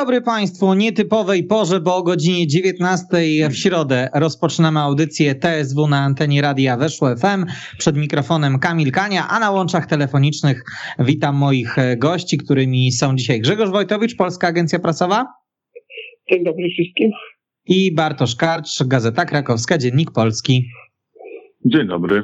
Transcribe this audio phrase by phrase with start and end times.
[0.00, 3.06] dobry Państwu, nietypowej porze, bo o godzinie 19
[3.50, 7.46] w środę rozpoczynamy audycję TSW na antenie Radia Weszło FM.
[7.78, 10.64] Przed mikrofonem Kamil Kania, a na łączach telefonicznych
[10.98, 15.26] witam moich gości, którymi są dzisiaj Grzegorz Wojtowicz, Polska Agencja Prasowa.
[16.30, 17.10] Dzień dobry wszystkim.
[17.66, 20.68] I Bartosz Karcz, Gazeta Krakowska, Dziennik Polski.
[21.64, 22.22] Dzień dobry.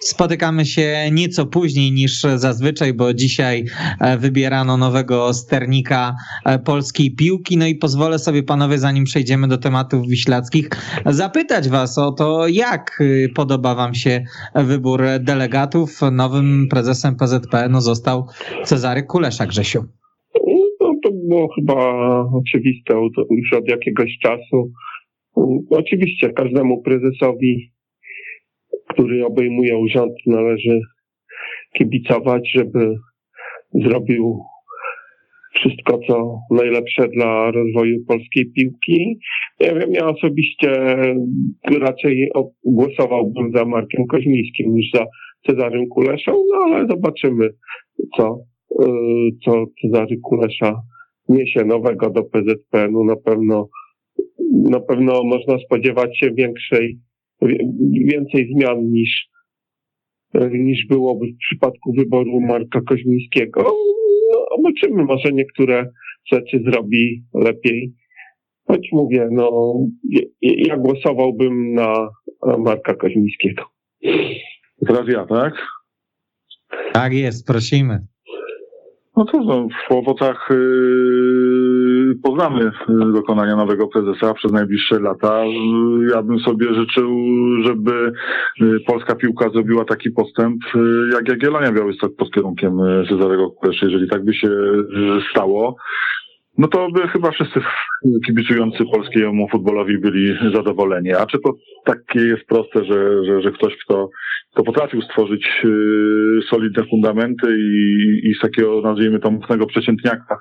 [0.00, 3.64] Spotykamy się nieco później niż zazwyczaj, bo dzisiaj
[4.00, 6.14] e, wybierano nowego sternika
[6.44, 7.56] e, polskiej piłki.
[7.56, 10.68] No i pozwolę sobie, panowie, zanim przejdziemy do tematów wiślackich,
[11.06, 16.00] zapytać was o to, jak y, podoba wam się wybór delegatów.
[16.12, 18.26] Nowym prezesem PZP no, został
[18.64, 19.84] Cezary Kulesza, Grzesiu.
[20.80, 21.74] No, to było chyba
[22.32, 22.94] oczywiste
[23.30, 24.72] już od jakiegoś czasu.
[25.70, 27.73] Oczywiście każdemu prezesowi
[28.94, 30.80] który obejmuje urząd, należy
[31.78, 32.94] kibicować, żeby
[33.74, 34.38] zrobił
[35.54, 39.18] wszystko, co najlepsze dla rozwoju polskiej piłki.
[39.60, 40.70] Ja wiem, ja osobiście
[41.80, 42.30] raczej
[42.64, 45.06] głosowałbym za Markiem Koźmińskim niż za
[45.46, 47.48] Cezarym Kuleszą, no ale zobaczymy,
[48.16, 48.38] co,
[48.82, 48.86] y,
[49.44, 50.82] co Cezary Kulesza
[51.28, 53.04] niesie nowego do PZPN-u.
[53.04, 53.68] Na pewno,
[54.70, 56.98] na pewno można spodziewać się większej
[58.04, 59.28] więcej zmian niż,
[60.50, 63.62] niż byłoby w przypadku wyboru Marka Koźmińskiego.
[63.62, 65.90] No, zobaczymy, może niektóre
[66.32, 67.94] rzeczy zrobi lepiej.
[68.66, 69.74] Choć mówię, no,
[70.42, 72.08] ja głosowałbym na
[72.58, 73.64] Marka Koźmińskiego.
[74.86, 75.54] Teraz ja, tak?
[76.92, 78.06] Tak jest, prosimy.
[79.16, 85.44] No to no, w owocach yy, poznamy yy, dokonania nowego prezesa przez najbliższe lata.
[85.44, 87.10] Yy, ja bym sobie życzył,
[87.64, 88.12] żeby
[88.60, 90.62] yy, polska piłka zrobiła taki postęp,
[91.12, 93.86] jak Jagiellonia Białystok pod kierunkiem Cezarego Kuleszy.
[93.86, 94.50] Jeżeli tak by się
[95.30, 95.76] stało,
[96.58, 97.60] no to by chyba wszyscy
[98.26, 101.12] kibicujący polskiemu futbolowi byli zadowoleni.
[101.12, 101.52] A czy to
[101.84, 104.10] takie jest proste, że, że, że ktoś, kto,
[104.52, 110.38] kto potrafił stworzyć yy, solidne fundamenty i, i z takiego, nazwijmy to, mocnego przeciętniaka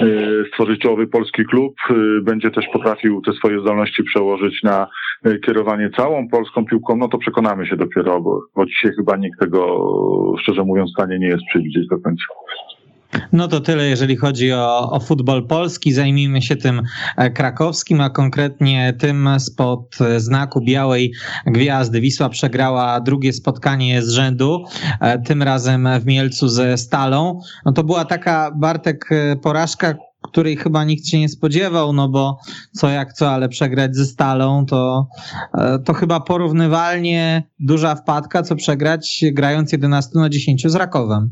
[0.00, 4.86] yy, stworzyć czołowy polski klub, yy, będzie też potrafił te swoje zdolności przełożyć na
[5.24, 9.40] yy, kierowanie całą polską piłką, no to przekonamy się dopiero, bo, bo dzisiaj chyba nikt
[9.40, 9.76] tego,
[10.42, 12.24] szczerze mówiąc, w stanie nie jest przewidzieć do końca.
[13.32, 15.92] No to tyle, jeżeli chodzi o, o futbol polski.
[15.92, 16.82] Zajmijmy się tym
[17.16, 21.12] e, krakowskim, a konkretnie tym spod znaku białej
[21.46, 22.00] gwiazdy.
[22.00, 24.64] Wisła przegrała drugie spotkanie z rzędu,
[25.00, 27.40] e, tym razem w Mielcu ze Stalą.
[27.64, 32.38] No to była taka, Bartek, e, porażka, której chyba nikt się nie spodziewał, no bo
[32.72, 35.08] co jak co, ale przegrać ze Stalą to,
[35.84, 41.30] to chyba porównywalnie duża wpadka, co przegrać grając 11 na 10 z Rakowem.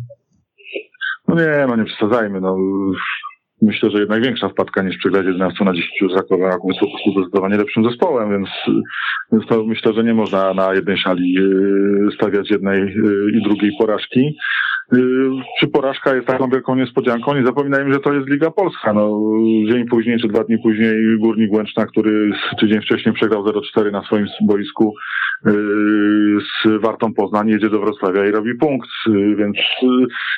[1.30, 2.40] No nie, no nie przesadzajmy.
[2.40, 2.56] No.
[3.62, 7.12] Myślę, że jednak większa wpadka niż przegrać 11 na 10 z Rakowem, jest po prostu
[7.12, 8.48] zdecydowanie lepszym zespołem, więc,
[9.32, 13.70] więc to myślę, że nie można na jednej szali y, stawiać jednej y, i drugiej
[13.78, 14.36] porażki.
[14.94, 14.98] Y,
[15.60, 17.34] czy porażka jest taką wielką niespodzianką?
[17.34, 18.92] Nie zapominajmy, że to jest Liga Polska.
[18.92, 19.20] No,
[19.68, 22.30] dzień później czy dwa dni później Górnik Łęczna, który
[22.60, 24.94] tydzień wcześniej przegrał 0-4 na swoim boisku
[25.44, 28.90] z Wartą Poznań, jedzie do Wrocławia i robi punkt.
[29.36, 29.56] Więc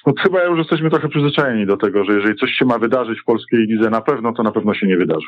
[0.07, 3.25] no, chyba już jesteśmy trochę przyzwyczajeni do tego, że jeżeli coś się ma wydarzyć w
[3.25, 5.27] polskiej lidze na pewno, to na pewno się nie wydarzy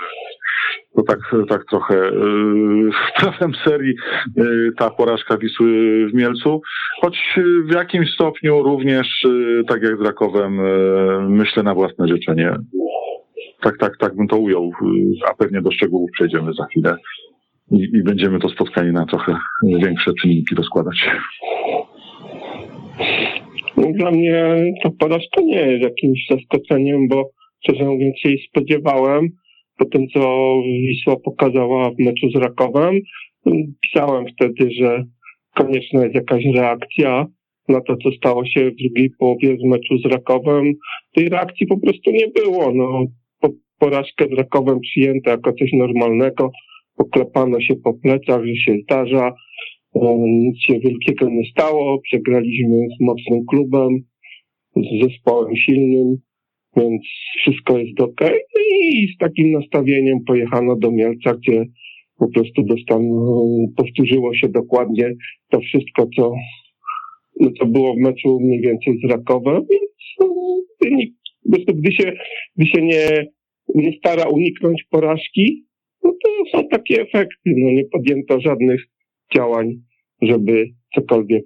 [0.96, 1.18] to tak,
[1.48, 3.94] tak trochę yy, prawem serii
[4.78, 6.60] ta porażka Wisły w Mielcu,
[7.00, 9.26] choć w jakimś stopniu również,
[9.68, 10.60] tak jak z Rakowem,
[11.28, 12.56] myślę na własne życzenie.
[13.60, 14.70] Tak, tak, tak bym to ujął,
[15.30, 16.96] a pewnie do szczegółów przejdziemy za chwilę
[17.70, 21.08] i, i będziemy to spotkanie na trochę większe czynniki rozkładać.
[23.76, 27.30] No, dla mnie to porażka nie jest jakimś zaskoczeniem, bo
[27.62, 29.28] szczerze mówiąc się spodziewałem,
[29.78, 33.00] po tym, co Wisła pokazała w meczu z Rakowem.
[33.82, 35.04] Pisałem wtedy, że
[35.54, 37.26] konieczna jest jakaś reakcja
[37.68, 40.72] na to, co stało się w drugiej połowie z meczu z Rakowem.
[41.14, 42.72] Tej reakcji po prostu nie było.
[42.74, 43.04] No,
[43.40, 43.48] po,
[43.78, 46.50] porażkę z Rakowem przyjęto jako coś normalnego.
[46.96, 49.34] Poklepano się po plecach, że się zdarza.
[49.94, 52.00] E, nic się wielkiego nie stało.
[52.00, 53.98] Przegraliśmy z mocnym klubem,
[54.76, 56.16] z zespołem silnym
[56.76, 57.02] więc
[57.38, 58.20] wszystko jest ok.
[58.20, 61.64] No I z takim nastawieniem pojechano do Mielca, gdzie
[62.18, 63.44] po prostu dostano,
[63.76, 65.12] powtórzyło się dokładnie
[65.50, 66.32] to wszystko, co,
[67.40, 69.90] no, co było w meczu mniej więcej z Rakowem, więc
[71.44, 72.12] po prostu gdy się,
[72.56, 73.26] gdy się nie,
[73.74, 75.64] nie stara uniknąć porażki,
[76.04, 77.50] no to są takie efekty.
[77.56, 78.80] No nie podjęto żadnych
[79.36, 79.72] działań,
[80.22, 81.44] żeby cokolwiek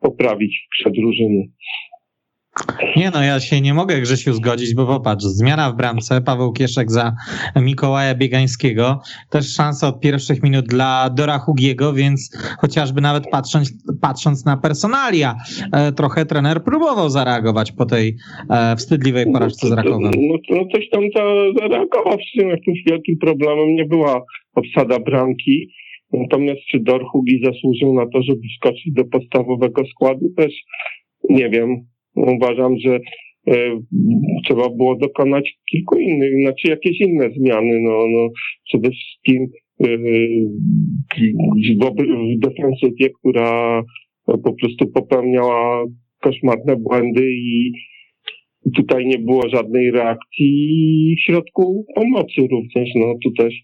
[0.00, 1.48] poprawić grze drużyny.
[2.96, 6.90] Nie no, ja się nie mogę Grzesiu zgodzić, bo popatrz, zmiana w bramce, Paweł Kieszek
[6.90, 7.12] za
[7.56, 9.00] Mikołaja Biegańskiego,
[9.30, 15.34] też szansa od pierwszych minut dla Dora Hugiego, więc chociażby nawet patrząc, patrząc na personalia,
[15.72, 18.16] e, trochę trener próbował zareagować po tej
[18.50, 20.10] e, wstydliwej porażce z Rakowem.
[20.16, 21.02] No, no coś tam
[21.58, 24.24] zareagował, w sumie jakimś wielkim problemem nie była
[24.54, 25.68] obsada bramki,
[26.12, 30.52] natomiast czy Dor Hugi zasłużył na to, żeby wskoczyć do podstawowego składu, też
[31.30, 31.86] nie wiem,
[32.26, 33.00] uważam, że
[33.48, 33.80] e,
[34.44, 37.80] trzeba było dokonać kilku innych, znaczy jakieś inne zmiany.
[37.80, 38.28] No, no
[38.64, 39.46] przede wszystkim
[39.80, 41.84] e, w,
[42.36, 43.82] w defensywie, która
[44.26, 45.84] po prostu popełniała
[46.20, 47.72] koszmarne błędy i
[48.76, 52.88] tutaj nie było żadnej reakcji w środku pomocy również.
[52.94, 53.54] No tu też,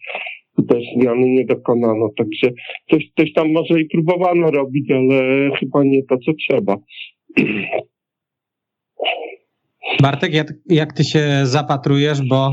[0.56, 2.08] tu też zmiany nie dokonano.
[2.16, 2.50] Także
[2.90, 6.76] coś, coś tam może i próbowano robić, ale chyba nie to, co trzeba.
[10.02, 12.52] Bartek, jak, jak ty się zapatrujesz, bo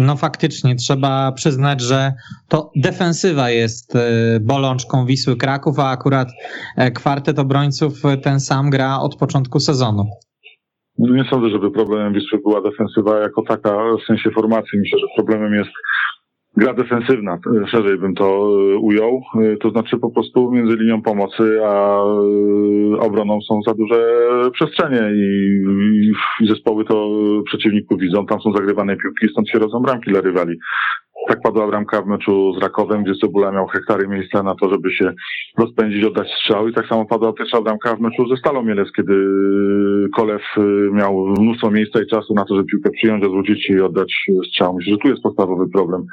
[0.00, 2.12] no faktycznie trzeba przyznać, że
[2.48, 4.00] to defensywa jest e,
[4.40, 6.28] bolączką Wisły Kraków, a akurat
[6.76, 10.04] e, kwartet obrońców ten sam gra od początku sezonu.
[10.98, 13.70] No nie sądzę, żeby problemem Wisły była defensywa jako taka
[14.02, 14.78] w sensie formacji.
[14.78, 15.70] Myślę, że problemem jest
[16.56, 17.38] gra defensywna,
[17.70, 23.00] szerzej bym to e, ujął, e, to znaczy po prostu między linią pomocy a e,
[23.00, 24.04] obroną są za duże
[24.52, 25.62] przestrzenie i,
[26.40, 27.10] i zespoły to
[27.46, 30.58] przeciwników widzą, tam są zagrywane piłki, stąd się rodzą bramki dla rywali.
[31.28, 34.90] Tak padła bramka w meczu z Rakowem, gdzie Cebula miał hektary miejsca na to, żeby
[34.90, 35.12] się
[35.58, 39.14] rozpędzić, oddać strzał i tak samo padła pierwsza bramka w meczu ze Stalą Mielec, kiedy
[40.16, 40.42] Kolew
[40.92, 44.14] miał mnóstwo miejsca i czasu na to, żeby piłkę przyjąć, odwrócić i oddać
[44.48, 44.74] strzał.
[44.74, 46.06] Myślę, że tu jest podstawowy problem.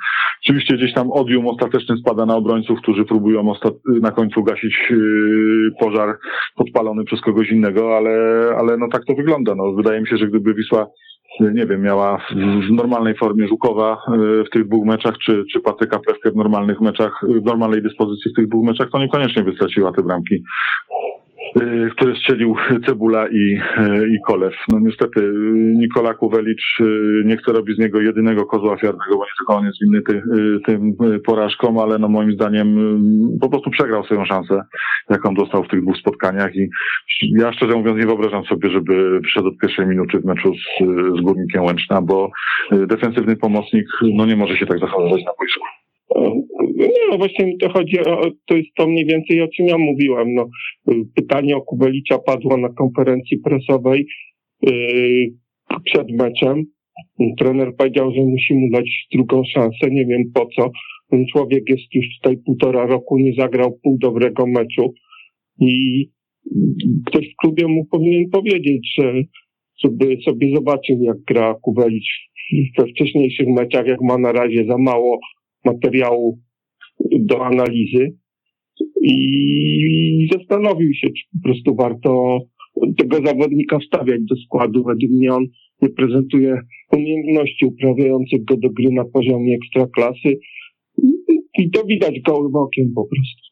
[0.44, 3.54] Oczywiście gdzieś tam odium ostateczny spada na obrońców, którzy próbują
[4.02, 6.18] na końcu gasić yy, pożar
[6.56, 8.12] podpalony przez kogoś innego, ale,
[8.58, 9.56] ale no tak to wygląda.
[9.56, 10.88] No, wydaje mi się, że gdyby Wisła
[11.40, 12.18] nie wiem, miała
[12.70, 16.82] w normalnej formie Żukowa yy, w tych dwóch meczach, czy, czy Patryka Plewkę w normalnych
[16.82, 20.44] meczach, w normalnej dyspozycji w tych dwóch meczach, to niekoniecznie by straciła te bramki.
[21.58, 22.56] Y, które strzelił
[22.86, 24.54] Cebula i, y, i Kolew.
[24.72, 25.32] No niestety y,
[25.76, 26.78] Nikola Kuwelicz
[27.26, 30.22] nie chce robić z niego jedynego kozła ofiarnego, bo nie tylko on jest winny ty,
[30.66, 30.94] tym
[31.26, 32.78] porażkom, ale no moim zdaniem
[33.42, 34.62] po prostu przegrał swoją szansę,
[35.10, 36.70] jaką dostał w tych dwóch spotkaniach i
[37.22, 40.84] ja szczerze mówiąc nie wyobrażam sobie, żeby wyszedł od pierwszej minuty w meczu z,
[41.18, 42.32] z Górnikiem Łęczna, bo
[42.72, 45.89] defensywny pomocnik no nie może się tak zachowywać na boisku.
[47.12, 50.34] No właśnie mi to chodzi o, to jest to mniej więcej o czym ja mówiłem.
[50.34, 50.50] No,
[51.16, 54.06] pytanie o Kubelicza padło na konferencji prasowej
[54.62, 54.72] yy,
[55.86, 56.64] przed meczem.
[57.38, 60.72] Trener powiedział, że musi mu dać drugą szansę, nie wiem po co.
[61.10, 64.94] Ten człowiek jest już tutaj półtora roku, nie zagrał pół dobrego meczu
[65.62, 66.06] i
[67.06, 69.14] ktoś w klubie mu powinien powiedzieć, że
[69.84, 72.30] żeby sobie zobaczył, jak gra Kubelicz
[72.78, 75.20] we wcześniejszych meczach, jak ma na razie za mało
[75.66, 76.40] materiału
[77.20, 78.18] do analizy
[79.02, 82.40] i zastanowił się, czy po prostu warto
[82.98, 84.84] tego zawodnika wstawiać do składu.
[84.84, 85.46] Według mnie on
[85.82, 86.62] nie prezentuje
[86.92, 90.40] umiejętności uprawiających go do gry na poziomie ekstraklasy
[91.60, 93.50] i to widać gołym okiem po prostu.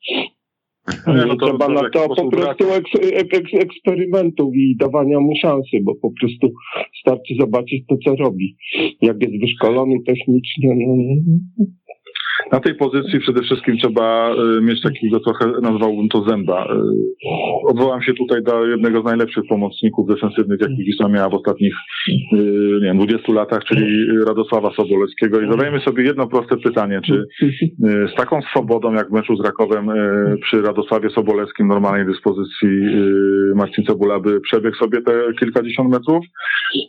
[1.07, 2.91] Nie, no to, Trzeba na to po prostu eks,
[3.33, 6.53] eks, eksperymentów i dawania mu szansy, bo po prostu
[7.01, 8.55] starczy zobaczyć to, co robi.
[9.01, 10.95] Jak jest wyszkolony technicznie, no,
[12.51, 16.65] na tej pozycji przede wszystkim trzeba y, mieć takiego trochę, nazwałbym to zęba.
[16.65, 21.73] Y, odwołam się tutaj do jednego z najlepszych pomocników defensywnych, jakich Wisła miała w ostatnich,
[22.33, 22.37] y,
[22.81, 25.41] nie wiem, 20 latach, czyli Radosława Sobolewskiego.
[25.41, 27.25] I zadajemy sobie jedno proste pytanie, czy
[28.13, 29.89] z taką swobodą, jak w meczu z Rakowem
[30.41, 32.69] przy Radosławie Sobolewskim normalnej dyspozycji
[33.55, 36.25] Marcin Cebula by przebiegł sobie te kilkadziesiąt metrów?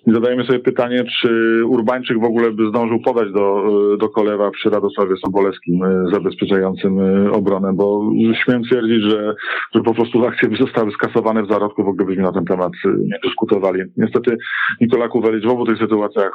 [0.07, 3.64] I zadajemy sobie pytanie, czy Urbańczyk w ogóle by zdążył podać do,
[4.00, 8.11] do Kolewa przy Radosławie Sobolewskim Boleskim e, zabezpieczającym e, obronę, bo
[8.45, 9.35] śmiem twierdzić, że,
[9.75, 12.88] że po prostu akcje zostały skasowane w zarodku, w ogóle byśmy na ten temat e,
[12.88, 13.83] nie dyskutowali.
[13.97, 14.37] Niestety
[14.81, 16.33] Nikola Kuwelicz w obu tych sytuacjach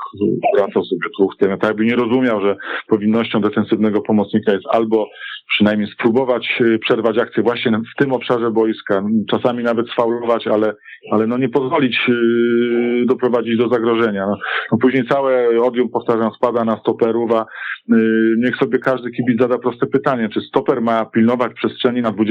[0.56, 1.50] wracał sobie tłuchtem.
[1.50, 2.56] Tak jakby nie rozumiał, że
[2.88, 5.08] powinnością defensywnego pomocnika jest albo
[5.50, 10.74] przynajmniej spróbować przerwać akcję właśnie w tym obszarze boiska, czasami nawet sfaulować, ale,
[11.12, 14.26] ale no nie pozwolić yy, doprowadzić do zagrożenia.
[14.28, 14.38] No,
[14.72, 17.46] no później całe odium, powtarzam, spada na stoperów, a
[17.90, 22.24] yy, niech sobie każdy kibic zada proste pytanie, czy stoper ma pilnować przestrzeni na 25-30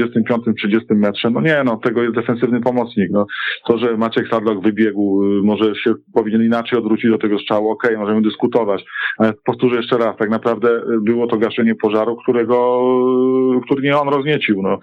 [0.89, 1.29] metrze?
[1.29, 3.09] No nie, no tego jest defensywny pomocnik.
[3.11, 3.25] No,
[3.67, 7.91] to, że Maciek Sadlok wybiegł, y, może się powinien inaczej odwrócić do tego strzału, okej,
[7.91, 8.85] okay, możemy dyskutować,
[9.17, 13.02] ale powtórzę jeszcze raz, tak naprawdę było to gaszenie pożaru, którego, y,
[13.65, 14.61] który nie on rozniecił.
[14.61, 14.79] No.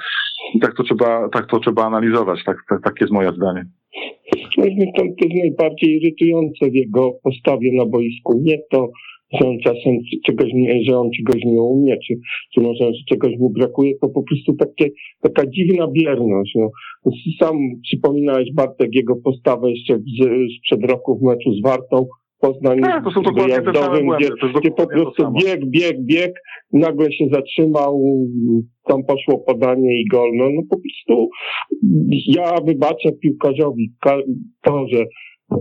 [0.55, 3.65] I tak to trzeba, tak to trzeba analizować, tak, tak, tak jest moje zdanie.
[4.59, 8.41] Moim zdaniem to jest najbardziej irytujące w jego postawie na boisku.
[8.43, 8.89] Nie to,
[9.33, 12.15] że on czasem czegoś nie, że on czegoś nie umie, czy,
[12.55, 16.53] czy może że czegoś mu brakuje, to po prostu takie, taka dziwna bierność.
[16.55, 16.71] No.
[17.39, 22.07] Sam przypominałeś Bartek jego postawę jeszcze z, sprzed roku w meczu z Wartą,
[22.41, 24.29] Poznań Tak, to są dokładnie wyjazdowym, gdzie,
[24.61, 26.33] gdzie po prostu bieg, bieg, bieg,
[26.73, 28.03] nagle się zatrzymał,
[28.89, 30.31] tam poszło podanie i gol.
[30.35, 31.31] No, no po prostu
[32.27, 34.23] ja wybaczę piłkarzowi ka-
[34.63, 35.05] to, że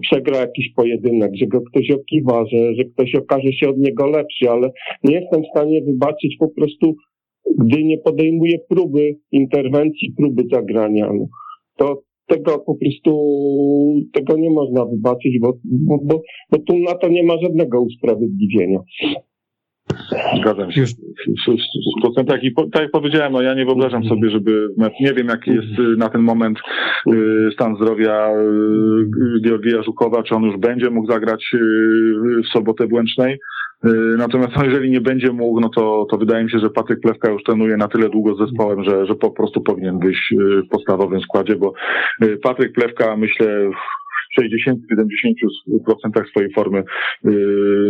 [0.01, 4.49] przegra jakiś pojedynek, że go ktoś okiwa, że, że ktoś okaże się od niego lepszy,
[4.49, 4.71] ale
[5.03, 6.95] nie jestem w stanie wybaczyć po prostu,
[7.59, 11.09] gdy nie podejmuje próby interwencji, próby zagrania.
[11.13, 11.25] No,
[11.77, 13.11] to tego po prostu,
[14.13, 16.21] tego nie można wybaczyć, bo, bo, bo,
[16.51, 18.79] bo tu na to nie ma żadnego usprawiedliwienia.
[20.37, 20.81] Zgadzam się.
[20.81, 20.91] Już.
[21.97, 24.67] W procentach i po, tak jak powiedziałem, no ja nie wyobrażam sobie, żeby,
[25.01, 26.59] nie wiem jaki jest y, na ten moment
[27.07, 31.57] y, stan zdrowia y, Georgija Żukowa, czy on już będzie mógł zagrać y,
[32.43, 33.33] w sobotę w Łęcznej.
[33.33, 33.37] Y,
[34.17, 37.31] Natomiast no, jeżeli nie będzie mógł, no to, to wydaje mi się, że Patryk Plewka
[37.31, 40.67] już trenuje na tyle długo z zespołem, że, że po prostu powinien wyjść y, w
[40.69, 41.73] podstawowym składzie, bo
[42.23, 46.83] y, Patryk Plewka myślę w 60-70% swojej formy
[47.25, 47.31] y,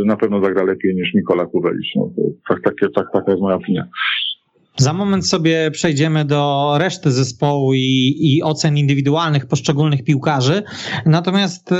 [0.05, 1.96] na pewno zagra lepiej niż Nikola Kuwelicz.
[1.96, 2.10] No,
[2.50, 3.84] tak, takie, tak, taka jest moja opinia.
[4.79, 10.63] Za moment sobie przejdziemy do reszty zespołu i, i ocen indywidualnych poszczególnych piłkarzy.
[11.05, 11.75] Natomiast e,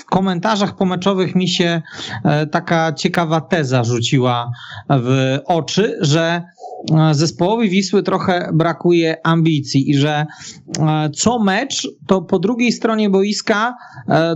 [0.00, 1.82] w komentarzach pomeczowych mi się
[2.24, 4.50] e, taka ciekawa teza rzuciła
[4.90, 6.42] w oczy, że
[6.92, 10.26] e, zespołowi Wisły trochę brakuje ambicji i że
[11.14, 13.74] co mecz to po drugiej stronie boiska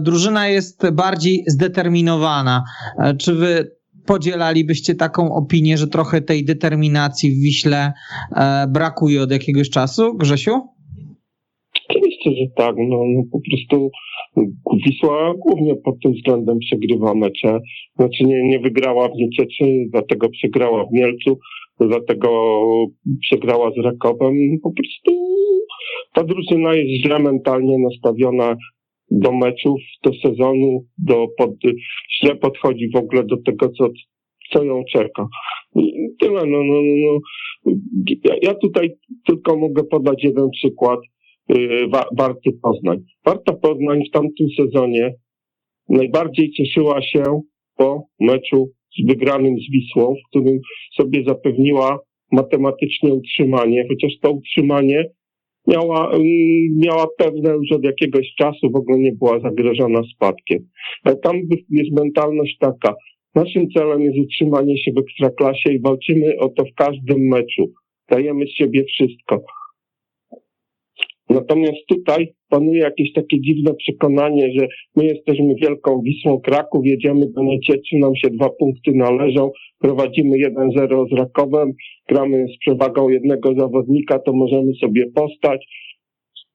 [0.00, 2.64] drużyna jest bardziej zdeterminowana.
[3.18, 3.73] Czy wy
[4.06, 7.92] podzielalibyście taką opinię, że trochę tej determinacji w Wiśle
[8.36, 10.60] e, brakuje od jakiegoś czasu, Grzesiu?
[11.88, 12.76] Oczywiście, że tak.
[12.78, 13.90] No, no po prostu
[14.86, 17.60] Wisła głównie pod tym względem przegrywa mecze.
[17.96, 21.38] Znaczy nie, nie wygrała w Niecieczy, dlatego przegrała w Mielcu,
[21.80, 22.28] dlatego
[23.20, 24.34] przegrała z Rakowem.
[24.62, 25.12] Po prostu
[26.14, 28.56] ta drużyna jest źle mentalnie nastawiona
[29.22, 31.50] do meczów, do sezonu, do pod,
[32.20, 33.88] źle podchodzi w ogóle do tego, co,
[34.52, 35.26] co ją czeka.
[36.20, 37.18] Tyle, no, no, no, no.
[38.42, 38.90] Ja, tutaj
[39.26, 41.00] tylko mogę podać jeden przykład.
[41.48, 42.98] Yy, Wa- Warty Poznań.
[43.24, 45.14] Warta Poznań w tamtym sezonie
[45.88, 47.22] najbardziej cieszyła się
[47.76, 50.60] po meczu z wygranym z Wisłą, w którym
[50.96, 51.98] sobie zapewniła
[52.32, 55.04] matematycznie utrzymanie, chociaż to utrzymanie
[55.66, 56.24] miała, mm,
[56.76, 60.58] miała pewne już od jakiegoś czasu, w ogóle nie była zagrożona spadkiem.
[61.04, 61.36] Ale tam
[61.70, 62.94] jest mentalność taka,
[63.34, 67.72] naszym celem jest utrzymanie się w ekstraklasie i walczymy o to w każdym meczu.
[68.10, 69.44] Dajemy z siebie wszystko.
[71.30, 74.66] Natomiast tutaj panuje jakieś takie dziwne przekonanie, że
[74.96, 81.08] my jesteśmy wielką Wisłą Kraków, jedziemy do Niecieczy, nam się dwa punkty należą, prowadzimy 1-0
[81.08, 81.72] z Rakowem,
[82.08, 85.66] gramy z przewagą jednego zawodnika, to możemy sobie postać.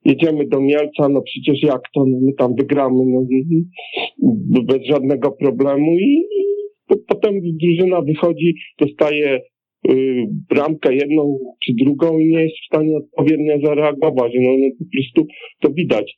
[0.04, 3.04] Jedziemy do Mielca, no przecież jak to, no my tam wygramy,
[4.50, 6.24] no bez żadnego problemu i
[7.08, 9.40] potem drużyna wychodzi, dostaje
[10.50, 14.32] bramkę jedną czy drugą i nie jest w stanie odpowiednio zareagować.
[14.34, 16.16] No, no po prostu to widać.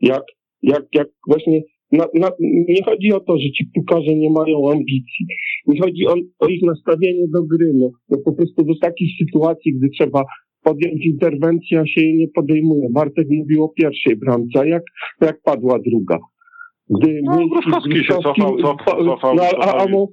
[0.00, 0.22] Jak,
[0.62, 2.30] jak, jak właśnie na, na,
[2.68, 5.26] nie chodzi o to, że ci piłkarze nie mają ambicji.
[5.66, 7.72] Nie chodzi o, o ich nastawienie do gry.
[7.74, 10.24] No, no po prostu do takich sytuacji, gdy trzeba
[10.62, 12.88] podjąć interwencję, a się jej nie podejmuje.
[12.92, 14.82] Bartek mówił o pierwszej bramce, a jak,
[15.20, 16.18] jak padła druga?
[16.90, 20.06] Gdy No, Błyski- się cofał, cofał, cofał, no, a, a, no,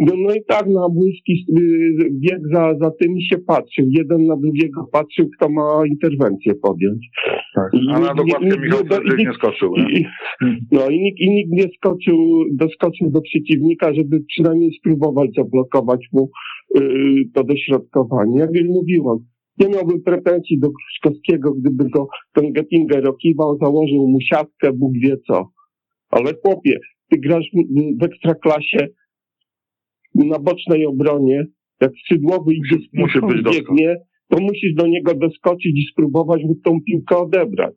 [0.00, 3.86] no i tak, na Błyski y, bieg za, za tym się patrzył.
[3.98, 7.06] Jeden na drugiego patrzył, kto ma interwencję podjąć.
[7.54, 7.68] Tak.
[7.74, 9.72] I A na nikt- Michał Fredryk nie skoczył.
[9.76, 9.98] Nie?
[10.00, 10.04] I,
[10.72, 12.18] no i nikt, i nikt nie skoczył,
[12.52, 16.30] doskoczył do przeciwnika, żeby przynajmniej spróbować zablokować mu
[16.76, 16.80] y,
[17.34, 18.38] to dośrodkowanie.
[18.40, 19.18] Jak już mówiłem,
[19.58, 25.16] nie miałbym pretensji do Kruszkowskiego, gdyby go ten Gettinger okiwał, założył mu siatkę, Bóg wie
[25.28, 25.48] co.
[26.12, 26.78] Ale chłopie,
[27.10, 27.46] ty grasz
[28.00, 28.86] w- ekstraklasie
[30.14, 31.44] na bocznej obronie,
[31.80, 33.10] jak skrzydłowy idzie z piłką
[33.52, 33.96] biegnie,
[34.28, 37.74] to musisz do niego doskoczyć i spróbować mu tą piłkę odebrać,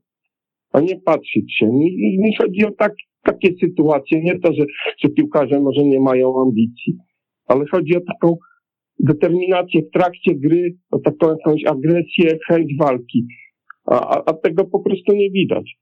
[0.73, 1.65] a nie patrzeć się.
[1.71, 4.65] Nie- nie chodzi o tak, takie sytuacje, nie to, że,
[5.03, 6.95] że piłkarze może nie mają ambicji,
[7.47, 8.35] ale chodzi o taką
[8.99, 13.25] determinację w trakcie gry, o taką jakąś agresję, chęć walki,
[13.85, 15.75] a, a, a tego po prostu nie widać.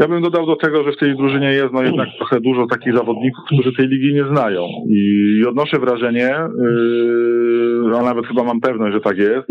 [0.00, 2.96] Ja bym dodał do tego, że w tej drużynie jest no jednak trochę dużo takich
[2.96, 4.66] zawodników, którzy tej ligi nie znają.
[4.88, 9.48] I odnoszę wrażenie, yy, a nawet chyba mam pewność, że tak jest,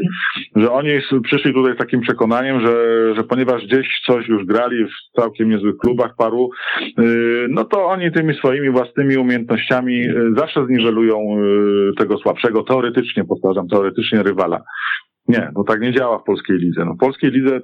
[0.55, 0.89] że oni
[1.23, 2.75] przyszli tutaj z takim przekonaniem, że,
[3.15, 6.49] że ponieważ gdzieś coś już grali w całkiem niezłych klubach paru,
[6.97, 13.23] yy, no to oni tymi swoimi własnymi umiejętnościami yy, zawsze zniwelują yy, tego słabszego, teoretycznie,
[13.23, 14.61] powtarzam, teoretycznie rywala.
[15.27, 16.85] Nie, no tak nie działa w polskiej lidze.
[16.85, 17.61] No, w polskiej lidze y,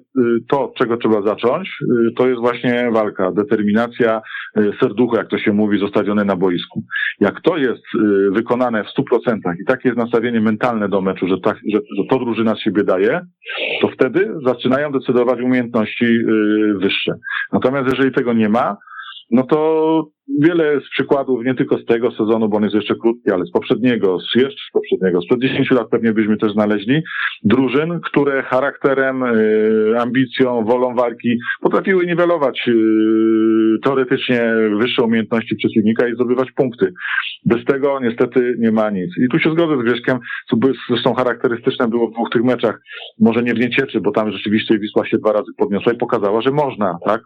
[0.50, 4.22] to, od czego trzeba zacząć, y, to jest właśnie walka, determinacja,
[4.58, 6.84] y, serducho, jak to się mówi, zostawione na boisku.
[7.20, 7.84] Jak to jest
[8.32, 12.04] wykonane w stu procentach i takie jest nastawienie mentalne do meczu, że, tak, że, że
[12.10, 13.22] to drużyna z siebie daje,
[13.82, 16.06] to wtedy zaczynają decydować umiejętności
[16.76, 17.14] wyższe.
[17.54, 18.78] Natomiast jeżeli tego nie ma,
[19.32, 20.10] no to
[20.42, 23.52] wiele z przykładów, nie tylko z tego sezonu, bo on jest jeszcze krótki, ale z
[23.52, 27.02] poprzedniego, z jeszcze z poprzedniego, sprzed 10 lat pewnie byśmy też znaleźli,
[27.44, 32.74] drużyn, które charakterem, y, ambicją, wolą walki potrafiły niwelować y,
[33.84, 34.42] teoretycznie
[34.80, 36.94] wyższe umiejętności przeciwnika i zdobywać punkty.
[37.46, 39.12] Bez tego niestety nie ma nic.
[39.18, 40.20] I tu się zgodzę z Grzeszkiem,
[40.50, 40.58] co
[40.90, 42.82] zresztą charakterystyczne było w dwóch tych meczach,
[43.20, 46.52] może nie w Niecieczy, bo tam rzeczywiście Wisła się dwa razy podniosła i pokazała, że
[46.52, 47.22] można, tak?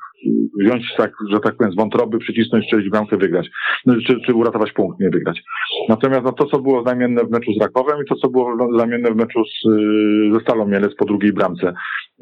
[0.60, 3.50] Wziąć tak, że tak powiem, z wątroby, przycisnąć, strzelić bramkę, wygrać.
[3.86, 5.42] No, czy, czy uratować punkt, nie wygrać.
[5.90, 9.12] Natomiast no, to, co było znamienne w meczu z Rakowem i to, co było znamienne
[9.12, 9.68] w meczu z,
[10.34, 11.74] ze Stalą Mielec po drugiej bramce.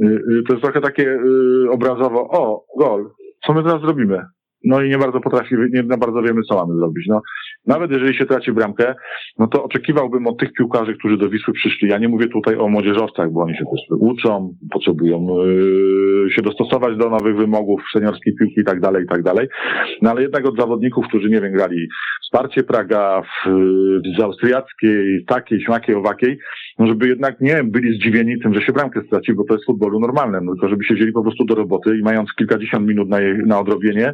[0.01, 3.09] Y, y, to jest trochę takie y, obrazowo, o, gol,
[3.45, 4.25] co my teraz zrobimy?
[4.63, 7.07] No i nie bardzo potrafimy, nie bardzo wiemy, co mamy zrobić.
[7.07, 7.21] No,
[7.67, 8.95] nawet jeżeli się traci bramkę,
[9.39, 12.67] no to oczekiwałbym od tych piłkarzy, którzy do Wisły przyszli, ja nie mówię tutaj o
[12.67, 18.61] młodzieżowcach, bo oni się też uczą, potrzebują yy, się dostosować do nowych wymogów seniorskiej piłki
[18.61, 19.47] i tak dalej, i tak dalej,
[20.01, 21.87] no ale jednak od zawodników, którzy, nie wiem, grali
[22.23, 23.49] wsparcie Praga, w,
[24.19, 26.39] w austriackiej, takiej, śmakiej, owakiej,
[26.79, 29.65] no żeby jednak nie byli zdziwieni tym, że się bramkę straci, bo to jest w
[29.65, 33.09] futbolu normalne, no, tylko żeby się wzięli po prostu do roboty i mając kilkadziesiąt minut
[33.09, 34.13] na, jej, na odrobienie,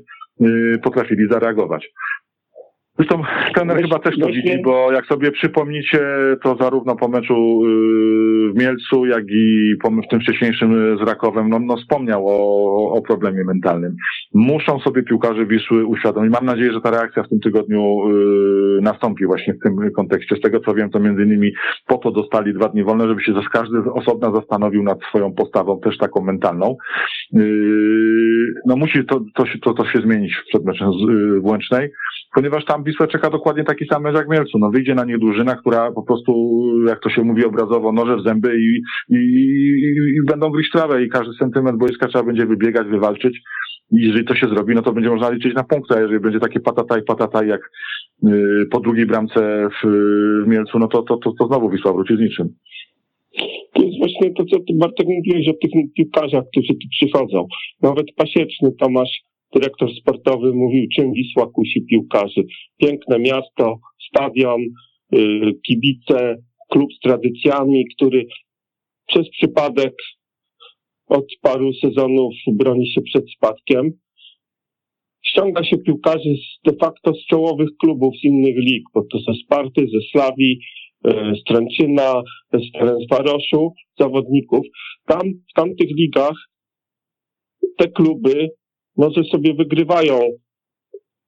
[0.83, 1.91] potrafili zareagować.
[2.97, 3.21] Zresztą
[3.55, 5.99] trener chyba też to widzi, bo jak sobie przypomnicie,
[6.43, 11.49] to zarówno po meczu y, w Mielcu, jak i po, w tym wcześniejszym z Rakowem,
[11.49, 13.95] no, no wspomniał o, o problemie mentalnym.
[14.33, 16.33] Muszą sobie piłkarze Wisły uświadomić.
[16.33, 20.35] Mam nadzieję, że ta reakcja w tym tygodniu y, nastąpi właśnie w tym kontekście.
[20.35, 21.51] Z tego co wiem, to między innymi
[21.87, 25.97] po to dostali dwa dni wolne, żeby się każdy osobna zastanowił nad swoją postawą, też
[25.97, 26.77] taką mentalną.
[28.65, 30.35] no musi to, to, to, to się zmienić
[31.41, 31.89] w Łęcznej,
[32.33, 34.59] ponieważ tam Wisłę czeka dokładnie taki sam mecz jak Mielcu.
[34.59, 36.31] No wyjdzie na nie drużyna, która po prostu,
[36.87, 41.03] jak to się mówi obrazowo, noże w zęby i, i, i, i będą gryźć trawę
[41.03, 43.37] i każdy sentyment boiska trzeba będzie wybiegać, wywalczyć.
[43.91, 46.39] I jeżeli to się zrobi, no to będzie można liczyć na punkty, a jeżeli będzie
[46.39, 47.61] takie patataj, patataj jak
[48.23, 49.87] yy, po drugiej bramce w,
[50.45, 52.47] w Mielcu, no to, to, to, to znowu Wisła wróci z niczym.
[53.73, 57.47] To jest właśnie to, co ty Bartek mówiłeś o tych piłkarzach, którzy tu przychodzą.
[57.81, 59.21] Nawet pasieczny Tomasz
[59.55, 62.43] dyrektor sportowy mówił, czym Wisła kusi piłkarzy.
[62.77, 64.61] Piękne miasto, stadion,
[65.15, 66.35] y, kibice,
[66.69, 68.25] klub z tradycjami, który
[69.07, 69.93] przez przypadek
[71.07, 73.91] od paru sezonów broni się przed spadkiem.
[75.25, 79.33] Ściąga się piłkarzy z, de facto z czołowych klubów z innych lig, bo to ze
[79.33, 80.59] Sparty, ze Slawii,
[81.07, 82.21] y, z Tręczyna,
[82.53, 84.65] z Ferencvaroszu, zawodników.
[85.07, 86.35] Tam, w tamtych ligach
[87.77, 88.49] te kluby
[88.97, 90.19] może sobie wygrywają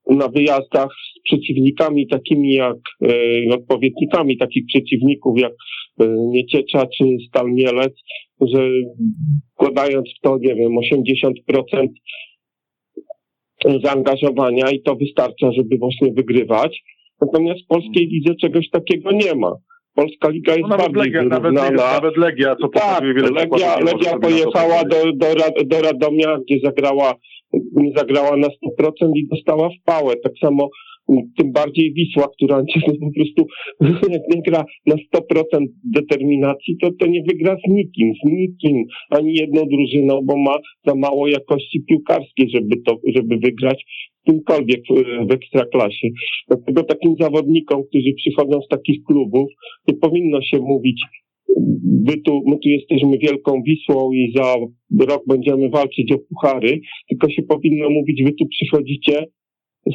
[0.10, 5.54] na wyjazdach z przeciwnikami takimi jak, e, odpowiednikami takich przeciwników jak
[6.00, 7.94] e, Nieciecza czy Stal Mielec,
[8.42, 8.70] że
[9.54, 11.88] wkładając w to, nie wiem, 80%
[13.84, 16.84] zaangażowania i to wystarcza, żeby właśnie wygrywać.
[17.22, 19.52] Natomiast w polskiej lidze czegoś takiego nie ma.
[19.96, 24.84] Polska Liga jest no, nawet bardziej Legia, nawet, nawet Legia, co tak, Legia, Legia pojechała
[24.84, 25.28] do, do,
[25.66, 27.14] do Radomia, gdzie zagrała
[27.54, 30.16] nie zagrała na 100% i dostała w pałę.
[30.24, 30.70] Tak samo
[31.38, 32.64] tym bardziej Wisła, która
[33.00, 33.46] po prostu
[34.12, 39.34] jak nie gra na 100% determinacji, to, to nie wygra z nikim, z nikim, ani
[39.34, 43.86] jedną drużyną, bo ma za mało jakości piłkarskiej, żeby to, żeby wygrać
[44.26, 46.08] kimkolwiek w, w ekstraklasie.
[46.48, 49.50] Dlatego takim zawodnikom, którzy przychodzą z takich klubów,
[49.88, 51.02] nie powinno się mówić,
[52.06, 54.56] my tu, my tu jesteśmy wielką Wisłą i za
[55.06, 59.26] rok będziemy walczyć o puchary, tylko się powinno mówić, wy tu przychodzicie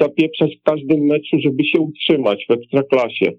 [0.00, 3.32] zapieprzać w każdym meczu, żeby się utrzymać w ekstraklasie.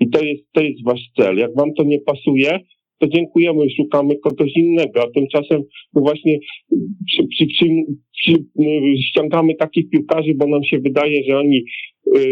[0.00, 1.36] I to jest, to jest wasz cel.
[1.36, 2.60] Jak wam to nie pasuje,
[2.98, 5.62] to dziękujemy, szukamy kogoś innego, a tymczasem
[5.94, 6.38] no właśnie
[7.06, 7.66] przy, przy,
[8.12, 8.44] przy,
[9.08, 11.64] ściągamy takich piłkarzy, bo nam się wydaje, że oni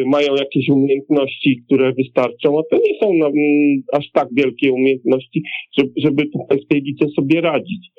[0.07, 3.31] mają jakieś umiejętności, które wystarczą, a to nie są no,
[3.93, 5.43] aż tak wielkie umiejętności,
[5.79, 7.91] żeby, żeby tutaj w tej lidze sobie radzić.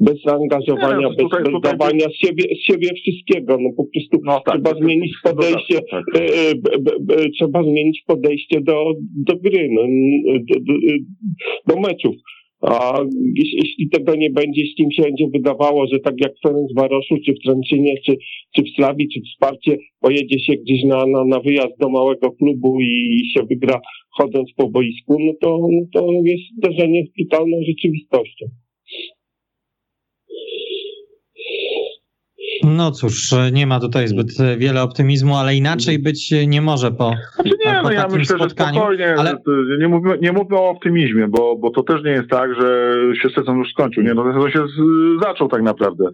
[0.00, 3.58] bez zaangażowania, nie, no, tutaj, bez, tutaj, dawania z siebie, z siebie wszystkiego.
[3.60, 6.04] No po prostu no, tak, trzeba zmienić podejście, tak.
[6.16, 8.92] e, e, b, b, trzeba zmienić podejście do,
[9.26, 9.82] do gry, no,
[10.48, 10.74] do, do,
[11.66, 12.14] do meczów.
[12.60, 13.00] A
[13.34, 17.16] jeśli tego nie będzie, jeśli im się będzie wydawało, że tak jak w Ferenc Waroszu,
[17.26, 18.16] czy w Tręczynie, czy,
[18.56, 22.32] czy w Slawii, czy w Sparcie, pojedzie się gdzieś na, na, na wyjazd do małego
[22.32, 23.80] klubu i się wygra
[24.18, 28.46] chodząc po boisku, no to, no to jest zderzenie z brutalną rzeczywistością.
[32.64, 37.50] No cóż, nie ma tutaj zbyt wiele optymizmu, ale inaczej być nie może po, znaczy
[37.66, 38.74] nie, po no ja myślę, spotkaniu.
[38.74, 39.36] Że spokojnie, ale...
[39.78, 43.28] nie, mówmy, nie mówmy o optymizmie, bo, bo to też nie jest tak, że się
[43.28, 44.02] sezon już skończył.
[44.02, 44.66] Nie, no sezon się
[45.22, 46.04] zaczął tak naprawdę.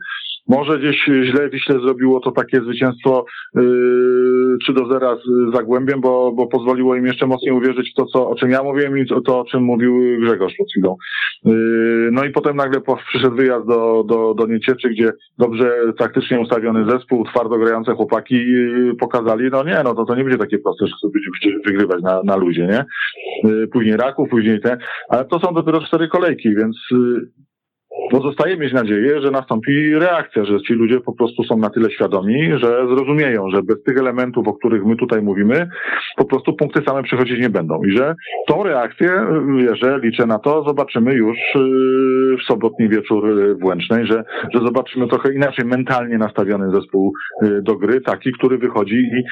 [0.49, 3.25] Może gdzieś źle Wiśle zrobiło to takie zwycięstwo
[3.55, 8.07] yy, 3 do 0 z Zagłębiem, bo, bo pozwoliło im jeszcze mocniej uwierzyć w to,
[8.07, 10.97] co, o czym ja mówiłem i to, o czym mówił Grzegorz przed chwilą.
[11.45, 16.91] Yy, no i potem nagle przyszedł wyjazd do, do, do Niecieczy, gdzie dobrze taktycznie ustawiony
[16.91, 20.87] zespół, twardo grające chłopaki yy, pokazali, no nie, no to to nie będzie takie proste,
[20.87, 21.21] że sobie
[21.67, 22.85] wygrywać na, na luzie, nie?
[23.51, 24.79] Yy, później Raków, później te,
[25.09, 26.77] ale to są dopiero cztery kolejki, więc
[28.11, 32.51] Pozostaje mieć nadzieję, że nastąpi reakcja, że ci ludzie po prostu są na tyle świadomi,
[32.59, 35.69] że zrozumieją, że bez tych elementów, o których my tutaj mówimy,
[36.17, 37.85] po prostu punkty same przychodzić nie będą.
[37.85, 38.15] I że
[38.49, 39.27] tą reakcję,
[39.59, 44.25] wierzę, liczę na to, zobaczymy już yy, w sobotni wieczór yy, w Łęcznej, że,
[44.55, 49.25] że zobaczymy trochę inaczej mentalnie nastawiony zespół yy, do gry, taki, który wychodzi i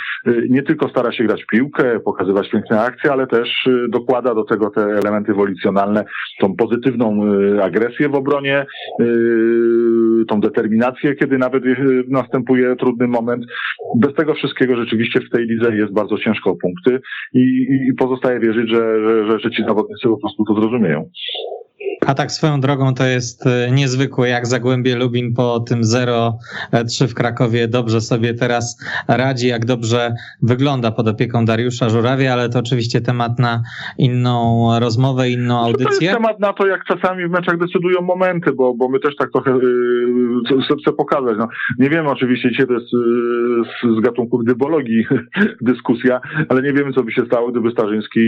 [0.50, 4.82] nie tylko stara się grać piłkę, pokazywać piękne akcje, ale też dokłada do tego te
[4.82, 6.04] elementy wolicjonalne,
[6.40, 7.20] tą pozytywną
[7.62, 8.49] agresję w obronie,
[8.98, 13.44] yy, tą determinację, kiedy nawet yy, następuje trudny moment.
[13.96, 17.00] Bez tego wszystkiego rzeczywiście w tej lidze jest bardzo ciężko o punkty
[17.34, 21.10] i, i pozostaje wierzyć, że, że, że ci zawodnicy po prostu to zrozumieją.
[22.06, 26.32] A tak swoją drogą to jest e, niezwykłe, jak Zagłębie Lubin po tym 0-3
[27.08, 32.58] w Krakowie dobrze sobie teraz radzi, jak dobrze wygląda pod opieką Dariusza Żurawia, ale to
[32.58, 33.62] oczywiście temat na
[33.98, 35.86] inną rozmowę, inną audycję.
[35.86, 39.16] To jest temat na to, jak czasami w meczach decydują momenty, bo, bo my też
[39.16, 41.36] tak trochę yy, chcę pokazać.
[41.38, 41.48] No,
[41.78, 42.92] nie wiemy oczywiście, dzisiaj to jest
[43.84, 45.04] yy, z gatunku gdybologii
[45.60, 48.20] dyskusja, ale nie wiemy, co by się stało, gdyby Starzyński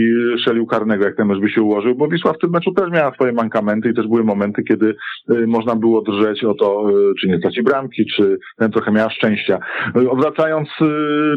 [0.43, 3.13] szelił karnego, jak ten mecz by się ułożył, bo Wisła w tym meczu też miała
[3.13, 4.95] swoje mankamenty i też były momenty, kiedy
[5.31, 9.09] y, można było drżeć o to, y, czy nie straci bramki, czy ten trochę miała
[9.09, 9.59] szczęścia.
[9.97, 10.69] Y, Odwracając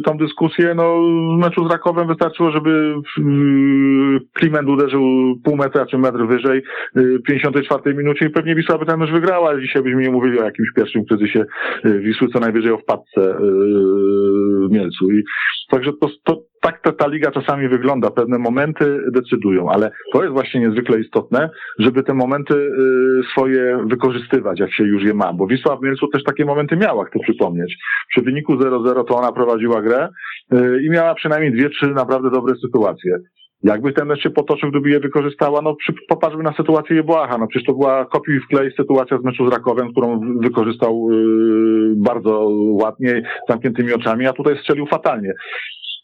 [0.04, 0.96] tą dyskusję, no
[1.36, 2.94] w meczu z Rakowem wystarczyło, żeby
[4.32, 5.02] Kliment uderzył
[5.44, 6.62] pół metra czy metr wyżej
[6.94, 9.60] w 54 minucie i pewnie Wisła by ten mecz wygrała.
[9.60, 11.44] Dzisiaj byśmy nie mówili o jakimś pierwszym kryzysie
[11.84, 13.36] Wisły, co najwyżej o wpadce
[14.68, 15.10] w Mielcu.
[15.10, 15.22] I
[15.70, 20.32] także to, to tak ta, ta liga czasami wygląda, pewne momenty decydują, ale to jest
[20.32, 25.46] właśnie niezwykle istotne, żeby te momenty y, swoje wykorzystywać, jak się już je ma, bo
[25.46, 27.76] Wisła w Mielcu też takie momenty miała, chcę przypomnieć.
[28.08, 30.08] Przy wyniku 0-0 to ona prowadziła grę
[30.52, 33.18] y, i miała przynajmniej dwie, trzy naprawdę dobre sytuacje.
[33.62, 37.46] Jakby ten mecz się potoczył, gdyby je wykorzystała, no przy, popatrzmy na sytuację Jebłacha, no
[37.46, 42.48] przecież to była kopiuj w klej sytuacja z meczu z Rakowem, którą wykorzystał yy, bardzo
[42.70, 45.32] ładnie, zamkniętymi oczami, a tutaj strzelił fatalnie.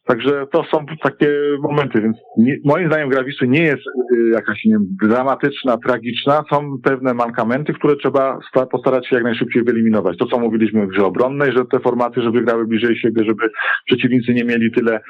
[0.07, 1.29] Także to są takie
[1.61, 6.45] momenty, więc nie, moim zdaniem gra nie jest y, jakaś nie wiem, dramatyczna, tragiczna.
[6.53, 8.39] Są pewne mankamenty, które trzeba
[8.73, 10.19] postarać się jak najszybciej wyeliminować.
[10.19, 13.51] To, co mówiliśmy w grze obronnej, że te formaty, żeby grały bliżej siebie, żeby
[13.87, 15.01] przeciwnicy nie mieli tyle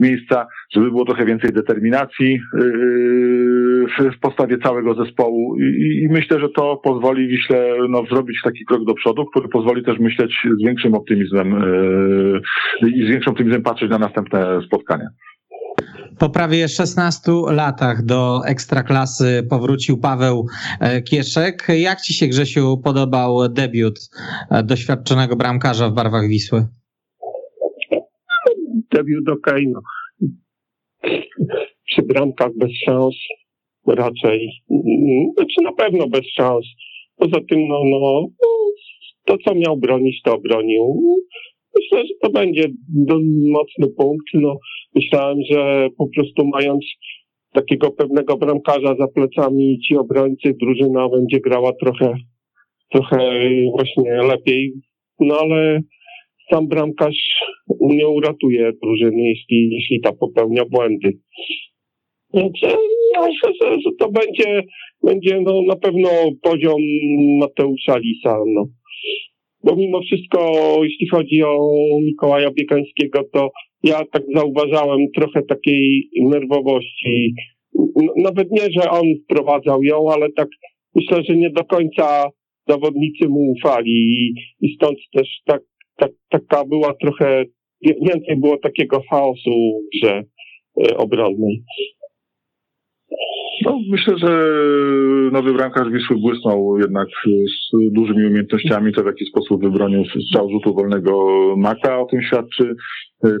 [0.00, 6.48] miejsca, żeby było trochę więcej determinacji yy, w postawie całego zespołu I, i, myślę, że
[6.48, 10.94] to pozwoli Wiśle no, zrobić taki krok do przodu, który pozwoli też myśleć z większym
[10.94, 11.64] optymizmem
[12.96, 15.08] i z większym optymizmem patrzeć na następne spotkania.
[16.18, 20.46] Po prawie 16 latach do ekstraklasy powrócił Paweł
[20.80, 21.66] e, Kieszek.
[21.78, 23.98] Jak ci się, Grzesiu, podobał debiut
[24.50, 26.66] e, doświadczonego bramkarza w barwach Wisły?
[28.92, 29.80] Debiut ok, no.
[31.86, 33.14] Przy bramkach bez szans
[33.86, 34.48] raczej,
[35.36, 36.66] znaczy na pewno bez szans.
[37.16, 38.26] Poza tym, no, no,
[39.24, 41.02] to co miał bronić, to bronił.
[41.76, 42.68] Myślę, że to będzie
[43.50, 44.26] mocny punkt.
[44.34, 44.58] No,
[44.94, 46.84] myślałem, że po prostu mając
[47.52, 52.14] takiego pewnego bramkarza za plecami ci obrońcy, drużyna będzie grała trochę,
[52.92, 53.18] trochę
[53.70, 54.72] właśnie lepiej.
[55.20, 55.80] No ale
[56.50, 57.44] sam bramkarz
[57.80, 61.18] nie uratuje drużyny, jeśli, jeśli ta popełnia błędy.
[62.34, 62.52] Więc
[63.20, 64.62] myślę, że, że to będzie,
[65.02, 66.08] będzie no, na pewno
[66.42, 66.80] poziom
[67.40, 68.38] Mateusza Lisa.
[68.46, 68.66] No
[69.64, 71.68] bo mimo wszystko, jeśli chodzi o
[72.02, 73.50] Mikołaja Biekańskiego, to
[73.82, 77.34] ja tak zauważałem trochę takiej nerwowości.
[78.16, 80.48] Nawet nie, że on wprowadzał ją, ale tak
[80.94, 82.30] myślę, że nie do końca
[82.68, 85.62] zawodnicy mu ufali i, stąd też tak,
[85.96, 87.44] tak, taka była trochę,
[87.82, 90.22] więcej było takiego chaosu e,
[90.96, 91.62] obronnej.
[93.64, 94.44] No, myślę, że
[95.32, 98.92] nowy bramkarz Wisły błysnął jednak z dużymi umiejętnościami.
[98.92, 102.74] To w jaki sposób wybronił strzał rzutu wolnego Maka o tym świadczy.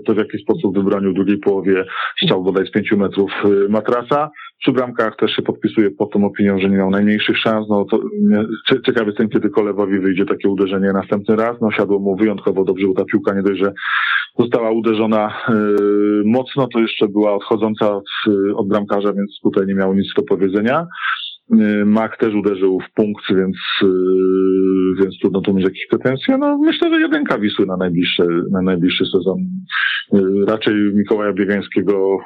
[0.06, 1.84] To w jaki sposób wybronił w drugiej połowie
[2.22, 3.32] strzał bodaj z pięciu metrów
[3.68, 4.30] Matrasa.
[4.60, 7.66] Przy bramkach też się podpisuje pod tą opinią, że nie miał najmniejszych szans.
[7.68, 7.98] No to
[8.86, 11.56] ciekawy jestem, kiedy Kolewowi wyjdzie takie uderzenie następny raz.
[11.60, 13.72] No siadło mu wyjątkowo dobrze, bo ta piłka nie dość, że
[14.38, 18.04] została uderzona yy, mocno, to jeszcze była odchodząca od,
[18.56, 20.86] od bramkarza, więc tutaj nie miało nic do powiedzenia.
[21.52, 26.38] Yy, Mak też uderzył w punkt, więc, yy, więc trudno tu mieć jakieś pretensje.
[26.38, 29.38] No myślę, że jedynka Wisły na najbliższy, na najbliższy sezon.
[30.12, 32.18] Yy, raczej Mikołaja Biegańskiego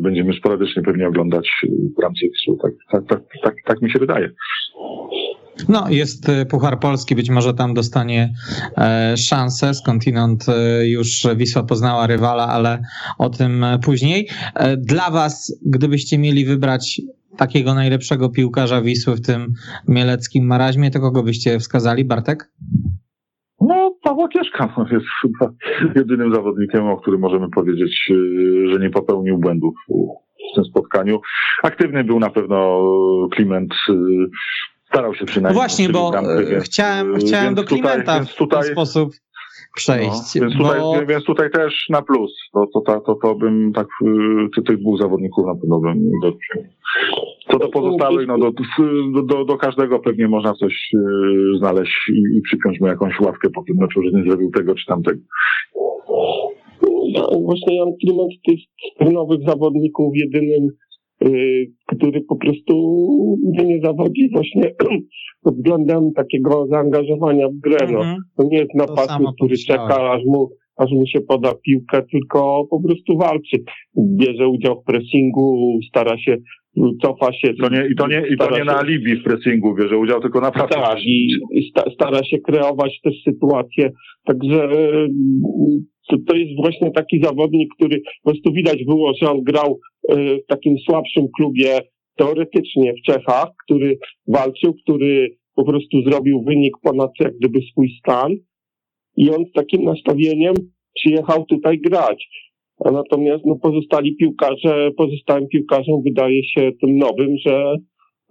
[0.00, 1.50] będziemy sporadycznie pewnie oglądać
[1.98, 2.56] w ramce Wisły.
[2.62, 4.30] Tak, tak, tak, tak, tak mi się wydaje.
[5.68, 8.32] No, jest e, Puchar Polski, być może tam dostanie
[8.78, 12.82] e, szansę, skądinąd e, już Wisła poznała rywala, ale
[13.18, 14.28] o tym później.
[14.78, 17.00] Dla Was, gdybyście mieli wybrać
[17.38, 19.52] takiego najlepszego piłkarza Wisły w tym
[19.88, 22.50] mieleckim maraźmie, to kogo byście wskazali, Bartek?
[23.60, 25.52] No, Paweł Kieszka jest chyba
[25.96, 28.12] jedynym zawodnikiem, o którym możemy powiedzieć,
[28.72, 29.74] że nie popełnił błędów
[30.52, 31.20] w tym spotkaniu.
[31.62, 32.78] Aktywny był na pewno
[33.30, 33.74] Kliment
[34.88, 35.54] starał się przynajmniej.
[35.54, 39.10] No właśnie, bo bramkę, chciałem, więc, chciałem do Klimenta tutaj, tutaj, w ten sposób
[39.76, 40.34] przejść.
[40.34, 41.06] No, więc, tutaj, bo...
[41.06, 42.32] więc tutaj też na plus.
[42.52, 43.86] To, to, to, to, to bym tak
[44.56, 46.64] ty, tych dwóch zawodników na pewno bym dotknął.
[47.52, 48.52] Co do pozostałych, no do,
[49.22, 53.62] do, do każdego pewnie można coś yy, znaleźć i, i przypiąć mu jakąś ławkę po
[53.62, 55.20] tym meczu, że nie zrobił tego czy tamtego.
[57.12, 60.87] No, właśnie Jan Kliment to jest z nowych zawodników jedynym Y,
[61.86, 62.74] który po prostu
[63.52, 64.62] nie zawodzi właśnie
[65.44, 67.86] pod względem takiego zaangażowania w grę.
[67.92, 67.98] No.
[67.98, 68.16] Mhm.
[68.36, 72.82] To nie jest napastnik, który czeka, aż mu, aż mu się poda piłkę, tylko po
[72.82, 73.56] prostu walczy.
[74.18, 76.36] Bierze udział w pressingu, stara się
[77.02, 77.54] cofa się.
[77.54, 80.20] To nie, I to nie, i to nie się, na alibi w pressingu bierze udział,
[80.20, 80.74] tylko naprawdę.
[80.74, 81.28] Tak, i
[81.94, 83.90] stara się kreować też sytuację.
[84.24, 84.68] Także
[86.08, 90.16] to, to jest właśnie taki zawodnik, który po prostu widać było, że on grał e,
[90.16, 91.78] w takim słabszym klubie
[92.16, 98.32] teoretycznie w Czechach, który walczył, który po prostu zrobił wynik ponad jak gdyby swój stan
[99.16, 100.54] i on z takim nastawieniem
[100.94, 102.28] przyjechał tutaj grać.
[102.84, 107.76] A natomiast no, pozostali piłkarze, pozostałym piłkarzom wydaje się tym nowym, że,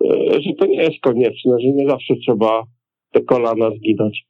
[0.06, 2.64] e, że to nie jest konieczne, że nie zawsze trzeba
[3.12, 4.28] te kolana zginać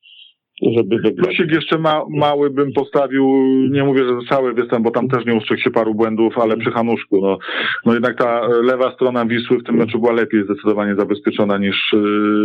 [0.62, 1.26] żeby wygrać.
[1.26, 3.28] Plusik jeszcze ma, mały bym postawił,
[3.72, 6.72] nie mówię, że cały występ, bo tam też nie ustrzegł się paru błędów, ale przy
[6.72, 7.38] Hanuszku, no,
[7.86, 11.98] no jednak ta lewa strona Wisły w tym meczu była lepiej zdecydowanie zabezpieczona niż, y,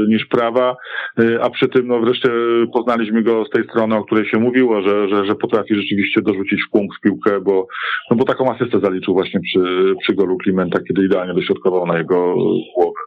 [0.08, 0.76] niż prawa,
[1.20, 2.28] y, a przy tym no wreszcie
[2.72, 6.62] poznaliśmy go z tej strony, o której się mówiło, że, że, że potrafi rzeczywiście dorzucić
[6.62, 7.66] w punkt w piłkę, bo,
[8.10, 12.34] no bo taką asystę zaliczył właśnie przy, przy golu Klimenta, kiedy idealnie dośrodkował na jego
[12.76, 13.01] głowę.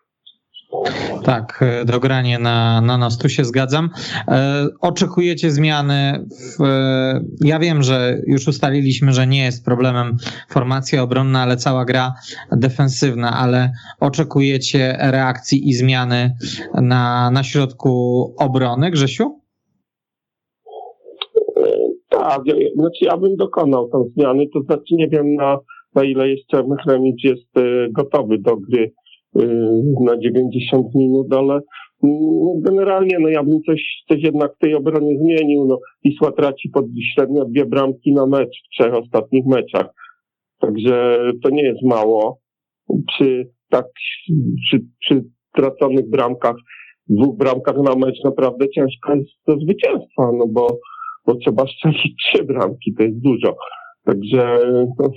[1.23, 3.89] Tak, e, dogranie na, na nos, tu się zgadzam.
[4.27, 6.25] E, oczekujecie zmiany.
[6.59, 10.17] W, e, ja wiem, że już ustaliliśmy, że nie jest problemem
[10.49, 12.13] formacja obronna, ale cała gra
[12.51, 16.35] defensywna, ale oczekujecie reakcji i zmiany
[16.73, 19.39] na, na środku obrony, Grzesiu?
[22.09, 22.41] Tak,
[22.75, 25.57] znaczy ja bym dokonał tą zmiany, to znaczy nie wiem na,
[25.95, 27.51] na ile jeszcze Mechremicz jest
[27.91, 28.91] gotowy do gry
[30.01, 31.59] na 90 minut, ale
[32.03, 35.65] no, generalnie no ja bym coś, coś jednak w tej obronie zmienił.
[35.65, 39.87] No, Wisła traci pod średnio dwie bramki na mecz w trzech ostatnich meczach.
[40.59, 42.39] Także to nie jest mało.
[43.07, 43.85] Przy tak,
[44.65, 45.23] przy, przy
[45.55, 46.55] traconych bramkach,
[47.07, 50.77] dwóch bramkach na mecz naprawdę ciężko jest do zwycięstwa, no bo,
[51.25, 53.55] bo trzeba strzelić trzy bramki, to jest dużo.
[54.05, 54.59] Także
[54.99, 55.09] no,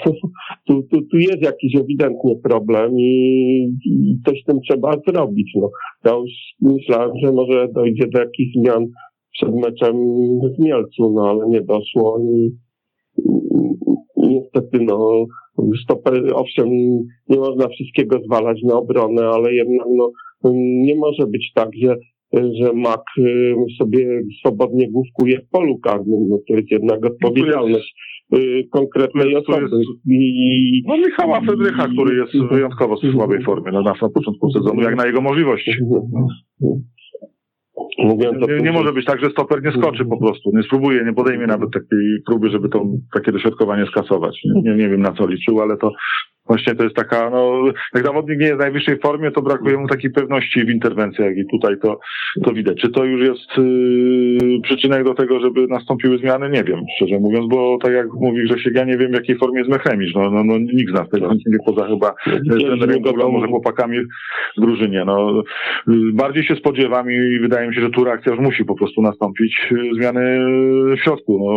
[0.66, 5.52] tu, tu, tu jest jakiś ewidentnie problem i, i coś z tym trzeba zrobić.
[5.54, 5.70] No.
[6.04, 8.86] Ja już myślałem, że może dojdzie do jakichś zmian
[9.32, 9.96] przed meczem
[10.56, 12.50] w Mielcu, no ale nie doszło i,
[14.16, 15.26] i niestety no
[15.84, 16.68] stoper, owszem,
[17.28, 20.10] nie można wszystkiego zwalać na obronę, ale jednak no,
[20.84, 21.96] nie może być tak, że
[22.32, 26.28] że Mak y, sobie swobodnie główkuje w polu karnym.
[26.28, 27.94] No to jest jednak odpowiedzialność
[28.36, 29.62] Y, konkretnej osoby.
[29.62, 34.82] Jest, I, no Michała Fedrycha, który jest wyjątkowo w słabej formie na, na początku sezonu,
[34.82, 35.70] jak na jego możliwości.
[37.98, 41.12] Mówiąc nie, nie może być tak, że stoper nie skoczy po prostu, nie spróbuje, nie
[41.12, 44.40] podejmie nawet takiej próby, żeby to takie dośrodkowanie skasować.
[44.64, 45.92] Nie, nie wiem na co liczył, ale to
[46.48, 49.88] Właśnie to jest taka, no, jak zawodnik nie jest w najwyższej formie, to brakuje mu
[49.88, 52.00] takiej pewności w interwencjach i tutaj to,
[52.44, 52.80] to widać.
[52.80, 56.50] Czy to już jest yy, przyczynek do tego, żeby nastąpiły zmiany?
[56.50, 59.58] Nie wiem, szczerze mówiąc, bo tak jak mówi Grzesiek, ja nie wiem w jakiej formie
[59.58, 60.14] jest Mechremicz.
[60.14, 62.14] No, no, no nikt z nas tego nie wie, poza chyba
[62.50, 63.98] trenerem może chłopakami
[64.56, 65.04] w drużynie.
[65.06, 65.42] No,
[65.86, 69.02] yy, bardziej się spodziewam i wydaje mi się, że tu reakcja już musi po prostu
[69.02, 70.38] nastąpić, yy, zmiany
[70.96, 71.38] w środku.
[71.38, 71.54] No,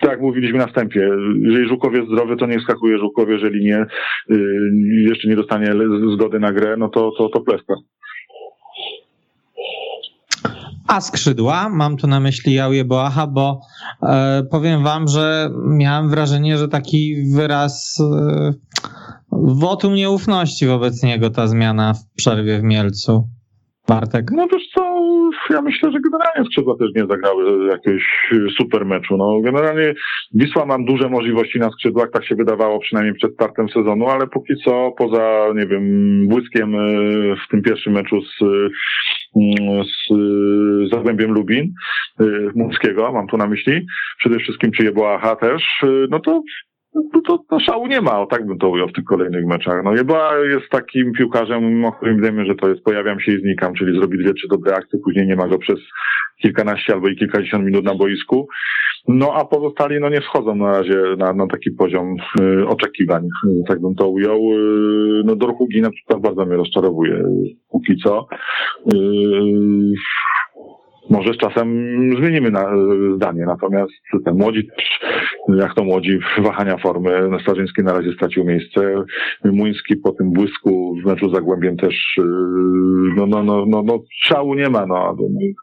[0.00, 1.08] tak mówiliśmy na wstępie,
[1.40, 3.86] jeżeli Żukow jest zdrowy, to nie skakuje Żukow, jeżeli nie,
[4.28, 4.70] yy,
[5.08, 5.72] jeszcze nie dostanie
[6.14, 7.74] zgody na grę, no to, to, to plesta.
[10.90, 13.60] A skrzydła, mam tu na myśli Jauje Boacha, bo
[14.02, 18.52] e, powiem wam, że miałem wrażenie, że taki wyraz e,
[19.32, 23.28] wotum nieufności wobec niego ta zmiana w przerwie w Mielcu.
[23.90, 24.24] Bartek?
[24.32, 25.00] No wiesz co,
[25.50, 28.04] ja myślę, że generalnie skrzydła też nie zagrały jakiegoś
[28.58, 29.16] super meczu.
[29.16, 29.94] No generalnie
[30.34, 34.54] Wisła mam duże możliwości na skrzydłach, tak się wydawało przynajmniej przed startem sezonu, ale póki
[34.64, 35.84] co poza, nie wiem,
[36.28, 36.78] błyskiem e,
[37.36, 38.42] w tym pierwszym meczu z,
[39.36, 41.72] mm, z Zagłębiem Lubin,
[42.54, 43.86] Muckiego, mam tu na myśli,
[44.18, 45.62] przede wszystkim czy Jeboaha też,
[46.10, 46.42] no to
[46.94, 49.84] no to, to szału nie ma, o tak bym to ujął w tych kolejnych meczach.
[49.84, 53.74] No Jeba jest takim piłkarzem, o którym wiemy, że to jest pojawiam się i znikam,
[53.74, 55.78] czyli zrobi dwie, trzy dobre akcje, później nie ma go przez
[56.42, 58.48] kilkanaście albo i kilkadziesiąt minut na boisku.
[59.08, 63.62] No a pozostali no nie wchodzą na razie na, na taki poziom y, oczekiwań, y,
[63.68, 64.38] tak bym to ujął.
[64.52, 67.24] Y, no Dorhugi na przykład bardzo mnie rozczarowuje
[67.70, 68.26] póki co.
[68.94, 68.96] Y,
[71.10, 71.68] może z czasem
[72.18, 72.72] zmienimy na,
[73.16, 73.92] zdanie, natomiast
[74.24, 74.68] ten młodzi
[75.58, 77.10] jak to młodzi, wahania formy,
[77.42, 79.04] Starzyński na razie stracił miejsce,
[79.44, 82.24] Muński po tym błysku w meczu Zagłębiem też, yy,
[83.16, 85.16] no, no, no, no, no szału nie ma, no,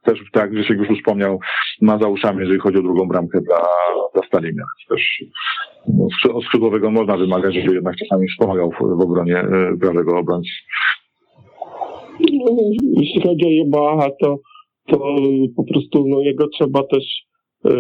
[0.06, 1.40] też tak, że się już wspomniał,
[1.82, 3.62] ma za uszami, jeżeli chodzi o drugą bramkę dla,
[4.14, 4.64] dla Stalina.
[4.90, 5.24] Też
[5.88, 10.52] no, od skrzydłowego można wymagać, żeby jednak czasami wspomagał w, w obronie yy, prawego obrońcy.
[12.20, 12.46] No,
[12.98, 14.38] jeśli chodzi o Jebacha, to
[14.88, 15.15] to
[15.56, 17.04] po prostu no, jego trzeba też
[17.65, 17.71] y,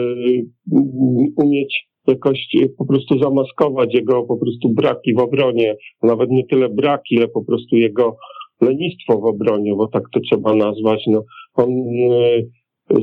[1.37, 7.15] umieć jakoś po prostu zamaskować jego po prostu braki w obronie, nawet nie tyle braki,
[7.15, 8.17] ile po prostu jego
[8.61, 11.03] lenistwo w obronie, bo tak to trzeba nazwać.
[11.07, 12.49] No, on y,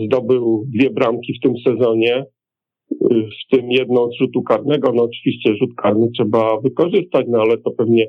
[0.05, 2.25] zdobył dwie bramki w tym sezonie,
[2.93, 4.93] y, w tym jedną z rzutu karnego.
[4.93, 8.07] No oczywiście rzut karny trzeba wykorzystać, no ale to pewnie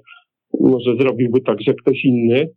[0.59, 2.49] może zrobiłby także ktoś inny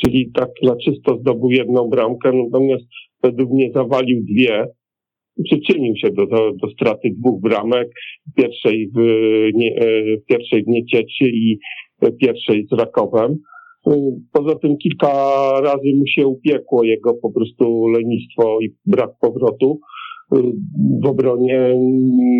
[0.00, 2.84] czyli tak na czysto zdobył jedną bramkę, natomiast
[3.22, 4.66] według mnie zawalił dwie.
[5.44, 7.88] Przyczynił się do, do, do straty dwóch bramek,
[8.36, 8.98] pierwszej w,
[9.54, 11.58] nie, e, pierwszej w Niecieczy i
[12.20, 13.36] pierwszej z Rakowem.
[14.32, 15.08] Poza tym kilka
[15.60, 19.80] razy mu się upiekło jego po prostu lenistwo i brak powrotu
[21.02, 21.74] w obronie,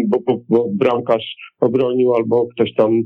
[0.09, 3.03] bo, bo, bo bramkarz obronił albo ktoś tam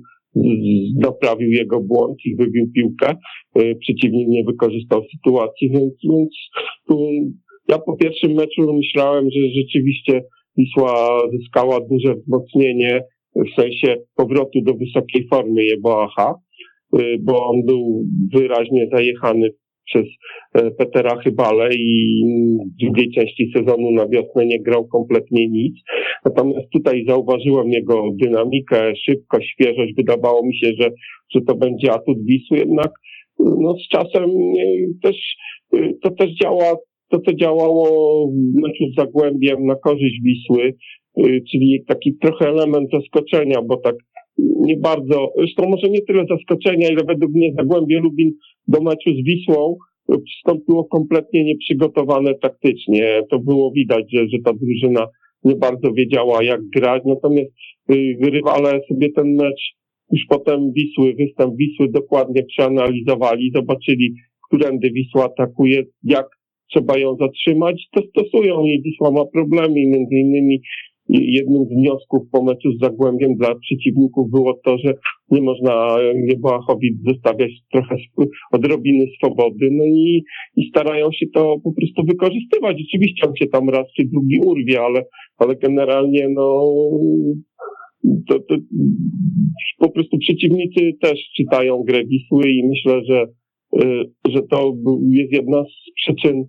[0.97, 3.15] naprawił jego błąd i wybił piłkę.
[3.55, 6.31] E, przeciwnik nie wykorzystał sytuacji, więc, więc
[7.69, 10.25] ja po pierwszym meczu myślałem, że rzeczywiście
[10.57, 13.01] Wisła zyskała duże wzmocnienie
[13.37, 16.35] w sensie powrotu do wysokiej formy Jeboacha,
[16.93, 19.51] e, bo on był wyraźnie zajechany
[19.89, 20.07] przez
[20.55, 22.23] e, Petera Chybale i
[22.75, 25.75] w drugiej części sezonu na wiosnę nie grał kompletnie nic.
[26.25, 29.95] Natomiast tutaj zauważyłem jego dynamikę, szybkość, świeżość.
[29.97, 30.91] Wydawało mi się, że,
[31.35, 32.91] że to będzie atut Wisły, jednak
[33.39, 34.31] no z czasem
[35.03, 35.17] też
[36.03, 36.77] to też działa,
[37.11, 37.87] to co działało
[38.29, 40.75] w meczu z Zagłębiem na korzyść Wisły,
[41.51, 43.95] czyli taki trochę element zaskoczenia, bo tak
[44.39, 48.33] nie bardzo, zresztą może nie tyle zaskoczenia, ile według mnie Zagłębie Lubin
[48.69, 49.77] do meczu z Wisłą
[50.25, 53.23] przystąpiło kompletnie nieprzygotowane taktycznie.
[53.31, 55.07] To było widać, że, że ta drużyna
[55.45, 57.51] nie bardzo wiedziała jak grać, natomiast
[57.91, 59.79] y, rywale sobie ten mecz
[60.13, 64.15] już potem Wisły, występ Wisły dokładnie przeanalizowali, zobaczyli,
[64.49, 66.27] którędy Wisła atakuje, jak
[66.73, 70.61] trzeba ją zatrzymać, to stosują i Wisła ma problemy, między innymi
[71.09, 74.95] jednym z wniosków po meczu z Zagłębiem dla przeciwników było to, że
[75.31, 75.97] nie można
[76.29, 77.97] Jeboachowi zostawiać trochę
[78.53, 80.25] odrobiny swobody, no i,
[80.57, 82.77] i starają się to po prostu wykorzystywać.
[82.89, 85.05] Oczywiście on się tam raz czy drugi urwie, ale,
[85.39, 86.71] ale generalnie no
[88.29, 88.55] to, to,
[89.79, 93.27] po prostu przeciwnicy też czytają grę Wisły i myślę, że,
[93.85, 94.75] y, że to
[95.11, 96.45] jest jedna z przyczyn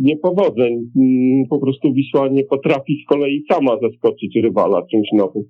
[0.00, 0.72] niepowodzeń.
[0.96, 5.42] Mm, po prostu Wisła nie potrafi z kolei sama zaskoczyć rywala czymś nowym.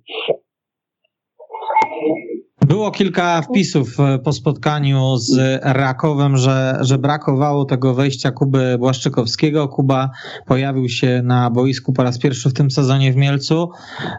[2.67, 9.67] Było kilka wpisów e, po spotkaniu z Rakowem, że, że brakowało tego wejścia Kuby Błaszczykowskiego.
[9.67, 10.09] Kuba
[10.47, 13.69] pojawił się na boisku po raz pierwszy w tym sezonie w Mielcu.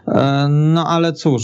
[0.07, 1.43] E, no ale cóż,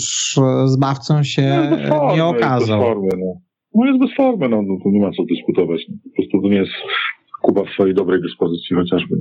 [0.66, 2.80] zbawcą się no, formy, nie okazał.
[2.80, 3.34] Jest bez formy, no.
[3.76, 5.82] no jest bez formy, no, no to nie ma co dyskutować.
[6.04, 6.72] Po prostu to nie jest
[7.42, 9.16] Kuba w swojej dobrej dyspozycji chociażby.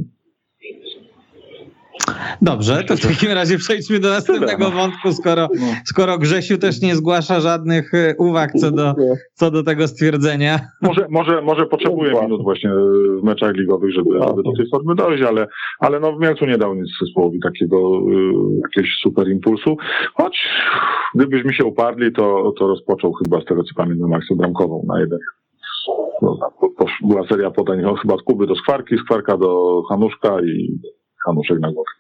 [2.43, 4.71] Dobrze, to w takim razie przejdźmy do następnego no.
[4.71, 5.49] wątku, skoro,
[5.85, 8.95] skoro Grzesiu też nie zgłasza żadnych e, uwag co do,
[9.35, 10.61] co do tego stwierdzenia.
[10.83, 12.71] Może, może, może potrzebuje minut właśnie
[13.21, 15.47] w meczach ligowych, żeby, żeby do tej formy dojść, ale,
[15.81, 19.77] ale no w Mielcu nie dał nic zespołowi takiego y, jakiegoś super impulsu.
[20.15, 20.39] Choć
[21.15, 25.19] gdybyśmy się uparli, to, to rozpoczął chyba z tego co pamiętam akcję bramkową na jeden.
[26.23, 26.39] No,
[27.03, 30.81] była seria podań no, chyba od Kuby do Skwarki, Skwarka do Hanuszka i
[31.25, 31.91] Hanuszek na głowę.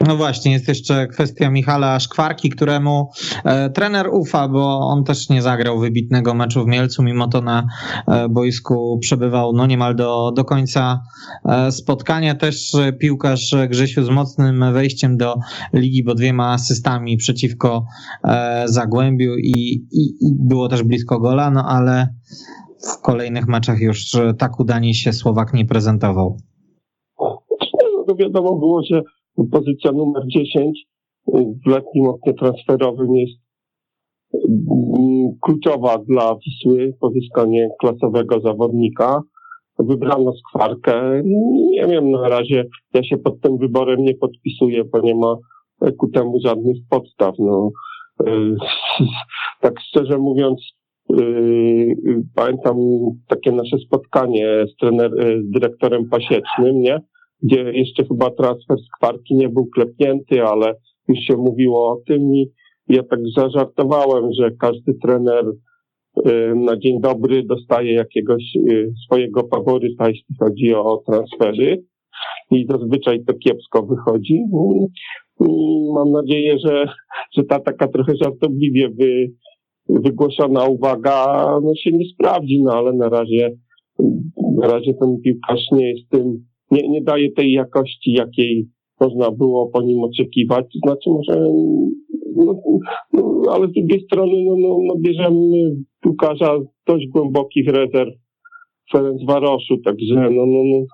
[0.00, 3.10] No właśnie, jest jeszcze kwestia Michala Szkwarki, któremu
[3.44, 7.66] e, trener ufa, bo on też nie zagrał wybitnego meczu w Mielcu, mimo to na
[8.08, 11.00] e, boisku przebywał no niemal do, do końca
[11.44, 12.34] e, spotkania.
[12.34, 15.34] Też piłkarz Grzesiu z mocnym wejściem do
[15.72, 17.84] ligi, bo dwiema asystami przeciwko
[18.24, 22.08] e, Zagłębiu i, i, i było też blisko gola, no ale
[22.80, 26.36] w kolejnych meczach już tak udanie się Słowak nie prezentował.
[28.08, 29.02] No wiadomo było, że
[29.52, 30.86] pozycja numer 10
[31.66, 33.40] w letnim oknie transferowym jest
[34.34, 39.22] mm, kluczowa dla Wisły, pozyskanie klasowego zawodnika.
[39.78, 41.22] Wybrano skwarkę.
[41.72, 42.64] Nie wiem, na razie
[42.94, 45.36] ja się pod tym wyborem nie podpisuję, bo nie ma
[45.98, 47.34] ku temu żadnych podstaw.
[47.38, 47.70] No,
[49.60, 50.60] tak szczerze mówiąc,
[52.34, 52.76] pamiętam
[53.28, 55.10] takie nasze spotkanie z, trener,
[55.46, 57.00] z dyrektorem Pasiecznym, nie?
[57.42, 60.74] gdzie jeszcze chyba transfer z kwarki nie był klepnięty, ale
[61.08, 62.50] już się mówiło o tym i
[62.88, 70.08] ja tak zażartowałem, że każdy trener y, na dzień dobry dostaje jakiegoś y, swojego faworyta,
[70.08, 71.84] jeśli chodzi o transfery
[72.50, 74.40] i zazwyczaj to kiepsko wychodzi.
[75.94, 76.86] Mam nadzieję, że,
[77.36, 79.32] że ta taka trochę żartobliwie wy,
[79.88, 83.50] wygłoszona uwaga no się nie sprawdzi, no ale na razie
[84.56, 88.68] na razie ten piłkarz nie jest tym nie, nie daje tej jakości, jakiej
[89.00, 90.64] można było po nim oczekiwać.
[90.72, 91.52] To znaczy może,
[92.36, 92.62] no,
[93.12, 98.14] no, ale z drugiej strony, no, no, no bierzemy piłkarza dość głębokich rezerw
[98.92, 100.84] Ferenc Waroszu, także no, no, no,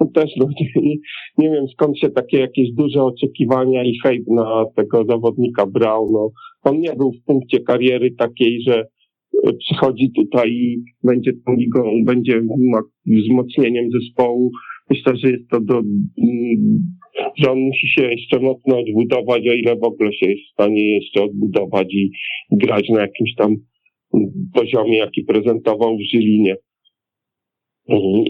[0.00, 0.96] no też no, nie,
[1.38, 6.10] nie wiem skąd się takie jakieś duże oczekiwania i hejt na tego zawodnika brał.
[6.12, 6.30] No,
[6.64, 8.86] on nie był w punkcie kariery takiej, że
[9.58, 12.42] przychodzi tutaj i będzie tą ligą, będzie
[13.06, 14.50] wzmocnieniem zespołu
[14.90, 16.96] Myślę, że jest to do, mm,
[17.36, 20.94] że on musi się jeszcze mocno odbudować, o ile w ogóle się jest w stanie
[20.94, 22.10] jeszcze odbudować i
[22.52, 23.56] grać na jakimś tam
[24.54, 26.56] poziomie, jaki prezentował w Żylinie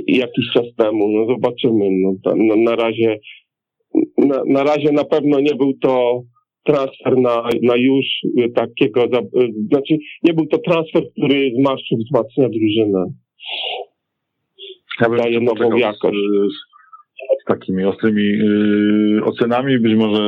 [0.06, 1.08] jakiś czas temu.
[1.08, 1.88] No zobaczymy.
[1.90, 3.18] No, na, na razie
[4.18, 6.22] na, na razie na pewno nie był to
[6.64, 8.04] transfer na, na już
[8.54, 9.06] takiego,
[9.72, 13.04] znaczy nie był to transfer, który z marszu wzmacnia drużynę
[15.00, 16.16] ja bym daje nową jakość.
[16.16, 16.74] Z,
[17.42, 19.78] z takimi ostrymi yy, ocenami.
[19.78, 20.22] Być może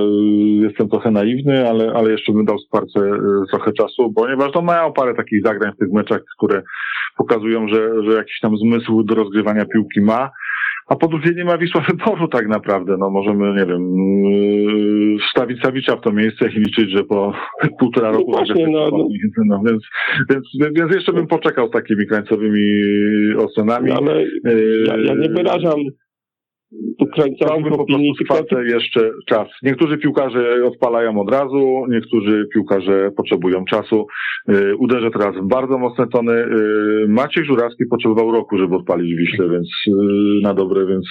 [0.62, 4.92] jestem trochę naiwny, ale, ale jeszcze bym dał Sparce yy, trochę czasu, ponieważ no, mają
[4.92, 6.62] parę takich zagrań w tych meczach, które
[7.16, 10.30] pokazują, że, że jakiś tam zmysł do rozgrywania piłki ma.
[10.86, 12.96] A po drugie nie ma Wisła wyboru tak naprawdę.
[12.98, 17.32] No możemy, nie wiem, yy, wstawić Sawicza w to miejsce i liczyć, że po
[17.78, 19.08] półtora roku no właśnie, no, no.
[19.46, 19.82] no, więc,
[20.30, 22.64] więc, więc jeszcze bym poczekał z takimi krańcowymi
[23.38, 23.90] ocenami.
[23.90, 24.24] No, ale
[24.86, 25.80] ja, ja nie wyrażam
[26.98, 28.12] tu krańcowych opinii.
[28.18, 28.62] Tylko...
[28.62, 29.48] jeszcze czas.
[29.62, 34.06] Niektórzy piłkarze odpalają od razu, niektórzy piłkarze potrzebują czasu.
[34.48, 36.32] Yy, uderzę teraz w bardzo mocne tony.
[36.32, 39.94] Yy, Maciej Żurawski potrzebował roku, żeby odpalić Wiśle, więc yy,
[40.42, 41.06] na dobre, więc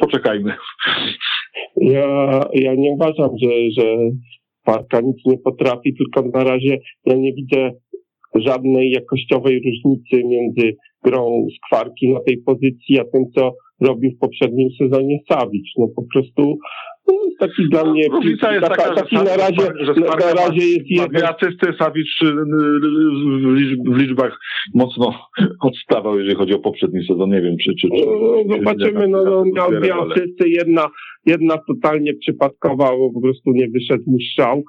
[0.00, 0.54] poczekajmy.
[1.76, 3.96] Ja, ja nie uważam, że, że
[4.64, 7.70] Parka nic nie potrafi, tylko na razie ja nie widzę
[8.34, 14.18] żadnej jakościowej różnicy między grą z kwarki na tej pozycji, a tym, co robił w
[14.18, 15.68] poprzednim sezonie Sawicz.
[15.78, 16.58] No po prostu
[17.08, 21.24] no, taki dla mnie Różnica jest taka, taki na razie, że na razie jest jeden.
[21.24, 24.38] asysty Sawicz y, y, w liczbach
[24.74, 25.14] mocno
[25.68, 27.30] odstawał, jeżeli chodzi o poprzedni sezon.
[27.30, 27.70] Nie wiem, czy...
[27.80, 28.06] czy, czy
[28.46, 30.86] no, zobaczymy, no, no miał dwie asysty, jedna,
[31.26, 34.62] jedna totalnie przypadkowa, bo po prostu nie wyszedł mu strzał.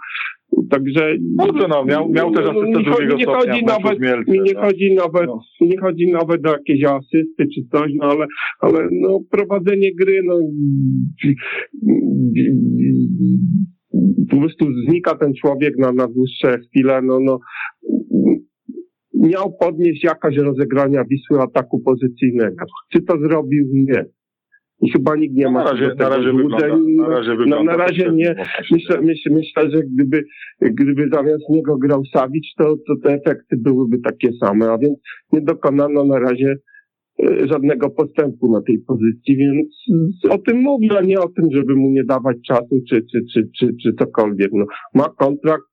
[0.69, 1.15] Także.
[1.37, 4.61] Dobrze, no, miał, miał też asystę no, drugiego nie chodzi nawet, Mielce, mi nie no.
[4.61, 5.39] chodzi nawet, no.
[5.61, 8.25] nie chodzi nawet o jakieś asysty czy coś, no ale,
[8.59, 10.39] ale no, prowadzenie gry, no,
[14.29, 17.39] po prostu znika ten człowiek na, na dłuższe chwile, no, no,
[19.13, 22.65] miał podnieść jakaś rozegrania Wisły ataku pozycyjnego.
[22.91, 23.67] Czy to zrobił?
[23.73, 24.05] Nie.
[24.81, 26.95] I chyba nikt nie No, ma na razie, na razie złudzeń.
[26.97, 27.71] na razie No, wygląda.
[27.71, 28.35] na razie nie.
[28.71, 30.23] Myślę, myślę, myślę, że gdyby,
[30.61, 34.99] gdyby zamiast niego grał Sawicz, to, to te efekty byłyby takie same, a więc
[35.33, 36.55] nie dokonano na razie
[37.23, 39.67] e, żadnego postępu na tej pozycji, więc
[40.29, 43.49] o tym mówię, a nie o tym, żeby mu nie dawać czasu czy, czy, czy,
[43.59, 44.49] czy, czy cokolwiek.
[44.53, 44.65] No,
[44.95, 45.63] ma kontrakt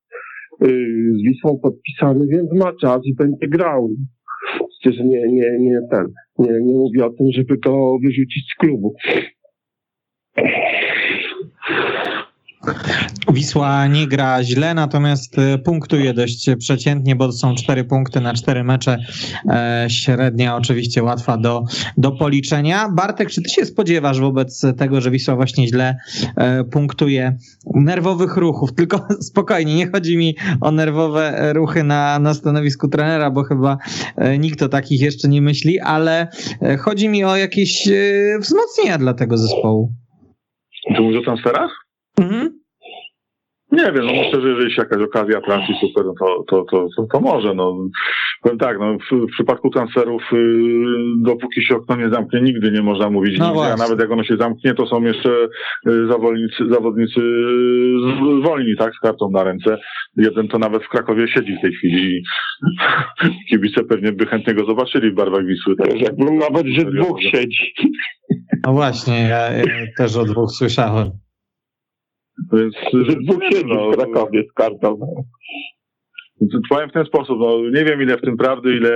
[0.63, 0.67] y,
[1.13, 3.89] z Wisłą podpisany, więc ma czas i będzie grał.
[4.79, 6.05] Przecież nie, nie, nie ten,
[6.39, 8.93] nie, nie mówię o tym, żeby go wyrzucić z klubu.
[13.33, 18.63] Wisła nie gra źle, natomiast e, punktuje dość przeciętnie, bo są cztery punkty na cztery
[18.63, 18.97] mecze.
[19.49, 21.63] E, średnia oczywiście łatwa do,
[21.97, 22.89] do policzenia.
[22.89, 25.97] Bartek, czy ty się spodziewasz wobec tego, że Wisła właśnie źle
[26.35, 27.37] e, punktuje
[27.75, 28.73] nerwowych ruchów?
[28.73, 33.77] Tylko spokojnie, nie chodzi mi o nerwowe ruchy na, na stanowisku trenera, bo chyba
[34.39, 36.27] nikt o takich jeszcze nie myśli, ale
[36.79, 37.89] chodzi mi o jakieś
[38.39, 39.93] wzmocnienia dla tego zespołu.
[40.95, 41.88] Ty mówisz o transferach?
[42.19, 42.59] Mhm.
[43.71, 46.87] Nie wiem, no myślę, że jeżeli się jakaś okazja trafi super, no to, to, to,
[46.97, 47.53] to, to może.
[47.53, 47.77] No.
[48.41, 50.37] Powiem tak, no, w, w przypadku transferów, y,
[51.21, 54.23] dopóki się okno nie zamknie, nigdy nie można mówić No nigdy, a nawet jak ono
[54.23, 55.29] się zamknie, to są jeszcze
[55.87, 59.77] y, zawodnicy, zawodnicy z- wolni, tak, z kartą na ręce.
[60.17, 62.23] Jeden to nawet w Krakowie siedzi w tej chwili i
[63.49, 65.75] kibice pewnie by chętnie go zobaczyli w barwach Wisły.
[65.75, 66.01] Tak.
[66.01, 67.73] Jakbym nawet, że dwóch siedzi.
[68.65, 69.63] No właśnie, ja, ja
[69.97, 71.09] też o dwóch słyszałem.
[72.53, 74.99] Więc, Że dwóch siedzi no, w Krakowie z kartą.
[76.69, 78.91] Powiem w ten sposób, no nie wiem ile w tym prawdy, ile,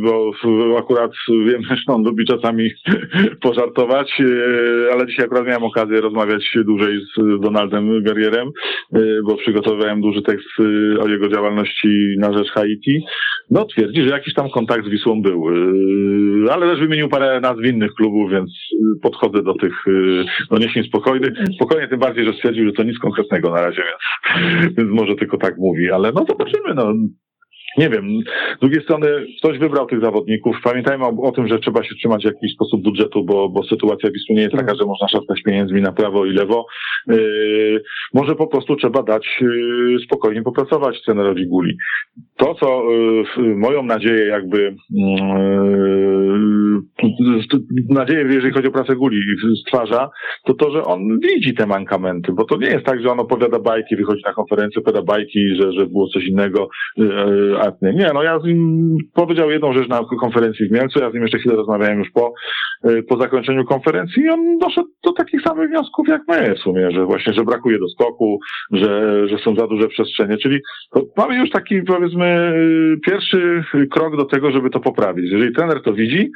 [0.00, 2.70] bo w- akurat wiem, że on lubi czasami
[3.42, 8.48] pożartować, e, ale dzisiaj akurat miałem okazję rozmawiać dłużej z Donaldem Guerrierem,
[8.94, 10.48] e, bo przygotowywałem duży tekst
[11.00, 13.04] o jego działalności na rzecz Haiti.
[13.50, 15.46] No twierdzi, że jakiś tam kontakt z Wisłą był,
[16.50, 18.50] ale też wymienił parę nazw innych klubów, więc
[19.02, 19.84] podchodzę do tych
[20.50, 21.32] doniesień spokojnych.
[21.54, 25.38] Spokojnie, tym bardziej, że stwierdził, że to nic konkretnego na razie, więc, więc może tylko
[25.38, 27.10] tak mówi, ale no zobaczymy, no.
[27.78, 28.04] Nie wiem.
[28.56, 29.06] Z drugiej strony
[29.38, 30.56] ktoś wybrał tych zawodników.
[30.64, 34.10] Pamiętajmy o, o tym, że trzeba się trzymać w jakiś sposób budżetu, bo, bo sytuacja
[34.10, 36.66] Wisły nie jest taka, że można szastać pieniędzmi na prawo i lewo.
[37.08, 37.82] Yy,
[38.14, 41.76] może po prostu trzeba dać yy, spokojnie popracować trenerowi Guli.
[42.36, 42.82] To, co
[43.36, 45.20] yy, moją nadzieję jakby yy,
[47.42, 49.20] st- nadzieję, jeżeli chodzi o pracę Guli
[49.66, 50.10] stwarza,
[50.44, 53.58] to to, że on widzi te mankamenty, bo to nie jest tak, że on opowiada
[53.58, 56.68] bajki, wychodzi na konferencję, opowiada bajki, że, że było coś innego,
[57.60, 58.10] a nie.
[58.14, 61.38] No ja z nim powiedział jedną rzecz na konferencji w Mielcu, ja z nim jeszcze
[61.38, 62.32] chwilę rozmawiałem już po,
[62.84, 66.90] yy, po zakończeniu konferencji i on doszedł do takich samych wniosków jak my w sumie,
[66.90, 68.38] że właśnie, że brakuje do skoku,
[68.72, 70.60] że, że są za duże przestrzenie, czyli
[71.16, 75.30] mamy już taki powiedzmy yy, pierwszy krok do tego, żeby to poprawić.
[75.32, 76.30] Jeżeli trener to widzi,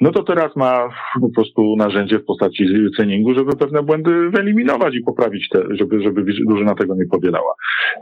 [0.00, 0.88] no to teraz ma
[1.20, 2.66] po prostu narzędzie w postaci
[2.96, 7.54] treningu, żeby pewne błędy wyeliminować i poprawić te, żeby, żeby drużyna tego nie powielała.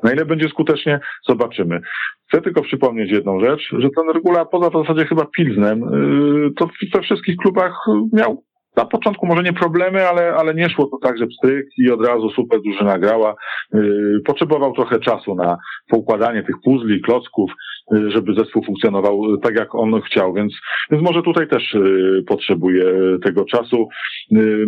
[0.03, 1.81] Na ile będzie skutecznie, zobaczymy.
[2.29, 6.69] Chcę tylko przypomnieć jedną rzecz, że ten Regula poza w zasadzie chyba Pilznem, yy, to
[6.95, 7.75] we wszystkich klubach
[8.13, 8.45] miał
[8.77, 12.07] na początku może nie problemy, ale, ale nie szło to tak, że pstryk i od
[12.07, 13.35] razu super drużyna grała.
[13.75, 15.57] Yy, potrzebował trochę czasu na
[15.89, 17.51] poukładanie tych puzli, klocków,
[17.91, 20.55] yy, żeby zespół funkcjonował yy, tak, jak on chciał, więc,
[20.91, 22.85] więc może tutaj też yy, potrzebuje
[23.25, 23.89] tego czasu.
[24.31, 24.67] Yy,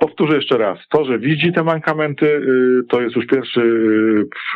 [0.00, 3.60] Powtórzę jeszcze raz, to, że widzi te mankamenty, yy, to jest już pierwszy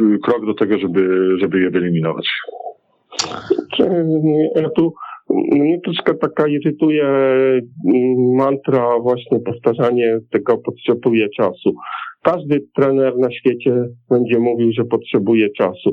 [0.00, 2.28] yy, krok do tego, żeby, żeby je wyeliminować.
[4.54, 4.94] Ja tu,
[5.30, 11.74] mnie troszkę taka irytuje mm, mantra właśnie powtarzanie tego potrzebuje czasu.
[12.22, 15.90] Każdy trener na świecie będzie mówił, że potrzebuje czasu.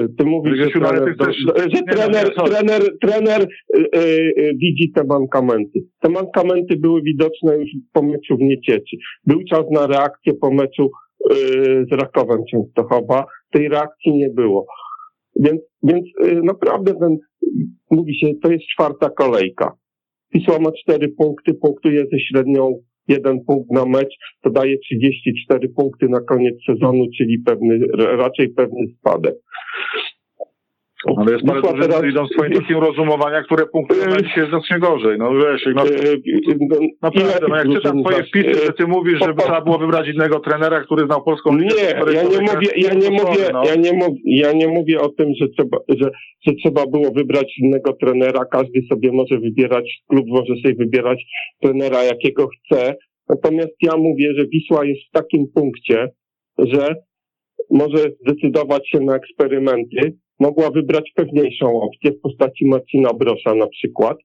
[0.00, 3.40] Y, Ty mówisz, że Grzesiu, ale trener, ty chcesz- do- że no, trener, trener, trener
[3.42, 5.80] y, y, y, widzi te mankamenty.
[6.00, 8.96] Te mankamenty były widoczne już po meczu w Niecieczy.
[9.26, 10.90] Był czas na reakcję po meczu
[11.32, 11.34] y,
[11.90, 13.24] z Rakowem Częstochowa.
[13.52, 14.66] Tej reakcji nie było.
[15.40, 16.04] Więc, więc
[16.44, 17.16] naprawdę ten,
[17.90, 19.72] mówi się, to jest czwarta kolejka.
[20.34, 26.08] Wisła ma cztery punkty, punktuje ze średnią jeden punkt na mecz, to daje 34 punkty
[26.08, 29.34] na koniec sezonu, czyli pewny, raczej pewny spadek.
[31.16, 35.18] Ale jest parę Wisła drużyn, teraz- idą swoim tokiem rozumowania, które punktują dzisiaj znacznie gorzej.
[35.18, 36.22] No wiesz, no, y,
[36.70, 40.40] no, naprawdę, no jak czytam twoje wpisy, że ty mówisz, żeby trzeba było wybrać innego
[40.40, 43.62] trenera, który znał polską ligę, Nie, ja nie mówię, ja nie mówię, no.
[43.64, 46.10] ja nie mówię, ja nie mówię o tym, że trzeba, że,
[46.46, 48.44] że trzeba było wybrać innego trenera.
[48.44, 51.24] Każdy sobie może wybierać, klub może sobie wybierać
[51.62, 52.94] trenera, jakiego chce.
[53.28, 56.08] Natomiast ja mówię, że Wisła jest w takim punkcie,
[56.58, 56.94] że
[57.70, 64.16] może zdecydować się na eksperymenty, mogła wybrać pewniejszą opcję w postaci Marcina Brosza na przykład.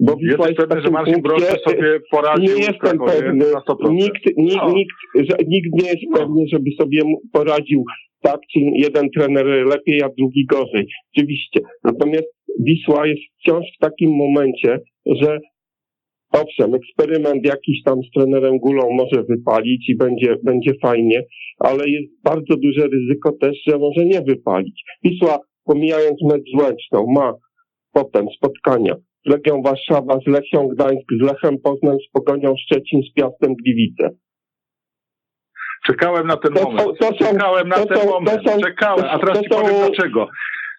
[0.00, 3.44] Bo Wisła jest pewny, że Marcin Brosz sobie poradził Nie jestem pewny.
[3.90, 4.72] Nikt, nikt, no.
[4.72, 6.18] nikt, że, nikt nie jest no.
[6.18, 7.02] pewny, żeby sobie
[7.32, 7.84] poradził
[8.22, 10.86] tak, czy jeden trener lepiej, a drugi gorzej.
[11.16, 11.60] Oczywiście.
[11.84, 12.28] Natomiast
[12.60, 15.38] Wisła jest wciąż w takim momencie, że
[16.32, 21.22] owszem, eksperyment jakiś tam z trenerem Gulą może wypalić i będzie, będzie fajnie,
[21.58, 24.82] ale jest bardzo duże ryzyko też, że może nie wypalić.
[25.04, 27.32] Wisła, pomijając mecz z Łęczną, ma
[27.92, 28.94] potem spotkania
[29.26, 34.10] z Legią Warszawa, z Lechią Gdańsk, z Lechem Poznań, z Pogonią Szczecin, z Piastem Gliwice.
[35.86, 36.98] Czekałem na ten to moment.
[36.98, 38.42] To, to Czekałem na ten moment.
[38.62, 39.04] Czekałem.
[39.08, 40.28] A teraz ci powiem dlaczego.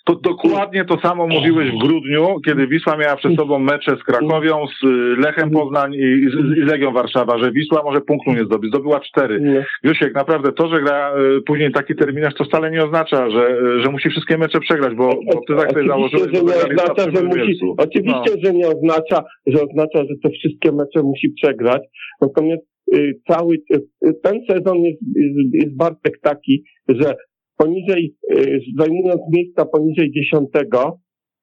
[0.08, 4.66] To dokładnie to samo mówiłeś w grudniu, kiedy Wisła miała przed sobą mecze z Krakowią,
[4.68, 8.70] z y, Lechem Poznań i, z, Legią Warszawa, że Wisła może punktu nie zdobyć.
[8.70, 9.64] Zdobyła cztery.
[9.84, 13.82] Jusiek, naprawdę to, że gra y, później taki terminarz, to wcale nie oznacza, że, y,
[13.82, 17.24] że musi wszystkie mecze przegrać, bo, bo ty tak sobie założyłeś, że nie oznacza, że
[17.24, 18.42] musi, Oczywiście, no.
[18.44, 21.82] że nie oznacza, że oznacza, że te wszystkie mecze musi przegrać.
[22.22, 22.64] Natomiast
[23.28, 23.58] cały
[24.24, 27.16] ten sezon jest, jest, jest Bartek taki, że
[27.58, 31.00] poniżej, y, zajmując miejsca poniżej dziesiątego,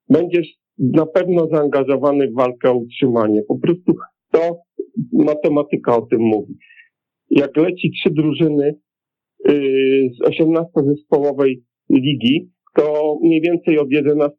[0.09, 0.49] będziesz
[0.79, 3.43] na pewno zaangażowany w walkę o utrzymanie.
[3.49, 3.93] Po prostu
[4.33, 4.59] to
[5.13, 6.55] matematyka o tym mówi.
[7.31, 8.75] Jak leci trzy drużyny
[9.49, 11.55] y, z 18-zespołowej
[11.91, 14.37] ligi, to mniej więcej od 11,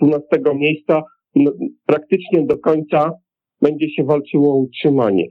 [0.00, 1.02] 12 miejsca
[1.86, 3.12] praktycznie do końca
[3.62, 5.26] będzie się walczyło o utrzymanie.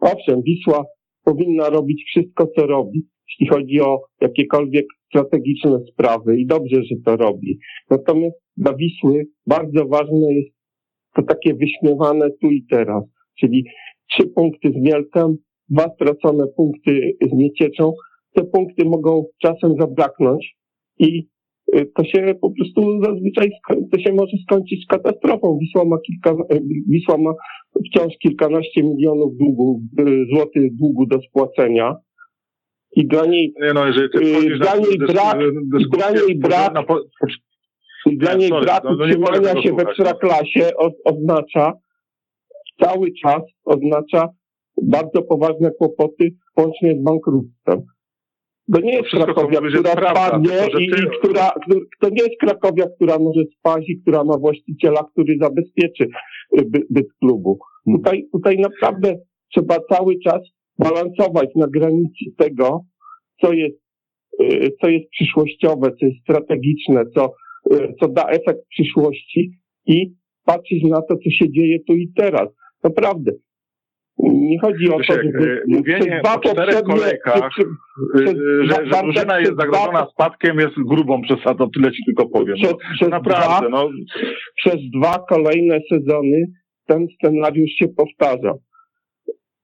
[0.00, 0.84] Owszem, Wisła
[1.24, 7.16] powinna robić wszystko, co robi, jeśli chodzi o jakiekolwiek strategiczne sprawy i dobrze, że to
[7.16, 7.58] robi.
[7.90, 10.56] Natomiast dla Wisły bardzo ważne jest
[11.14, 13.04] to takie wyśmiewane tu i teraz,
[13.40, 13.64] czyli
[14.10, 15.36] trzy punkty z Mielcem,
[15.68, 17.92] dwa stracone punkty z Niecieczą.
[18.34, 20.56] Te punkty mogą czasem zabraknąć
[20.98, 21.28] i
[21.76, 23.50] y, to się po prostu zazwyczaj
[23.92, 25.58] to się może skończyć katastrofą.
[25.58, 27.32] Wisła ma kilka, y, Wisła ma
[27.88, 31.96] wciąż kilkanaście milionów długu, y, złotych długu do spłacenia
[32.96, 35.38] i dla niej, nie no, jeżeli y, dla niej brak,
[35.78, 36.74] i dla niej brak,
[38.06, 40.70] i dla niej brak no, no utrzymania się w ekstraklasie
[41.04, 41.72] oznacza
[42.80, 44.28] cały czas oznacza
[44.82, 47.82] bardzo poważne kłopoty łącznie z bankructwem.
[48.74, 51.02] To nie jest Krakowia, która spadnie i, ty...
[51.02, 51.50] i która,
[52.00, 56.04] to nie jest Krakowia, która może spaść i która ma właściciela, który zabezpieczy
[56.58, 57.58] y, by, byt klubu.
[57.84, 58.02] Hmm.
[58.02, 59.14] Tutaj, tutaj naprawdę
[59.54, 60.40] trzeba cały czas
[60.82, 62.80] balansować na granicy tego,
[63.40, 63.76] co jest,
[64.40, 67.32] y, co jest przyszłościowe, co jest strategiczne, co,
[67.72, 69.50] y, co da efekt przyszłości
[69.86, 70.12] i
[70.44, 72.48] patrzeć na to, co się dzieje tu i teraz.
[72.84, 73.32] Naprawdę.
[74.18, 77.50] Nie chodzi o to, że mówienie dwa o czterech kolejkach,
[78.16, 78.26] y,
[78.64, 82.56] że, że drużyna jest zagrożona spadkiem, jest grubą przesadą, tyle ci tylko powiem.
[82.56, 83.90] Przez, no, przez naprawdę, dwa, no.
[84.56, 86.46] Przez dwa kolejne sezony
[86.86, 88.54] ten scenariusz się powtarza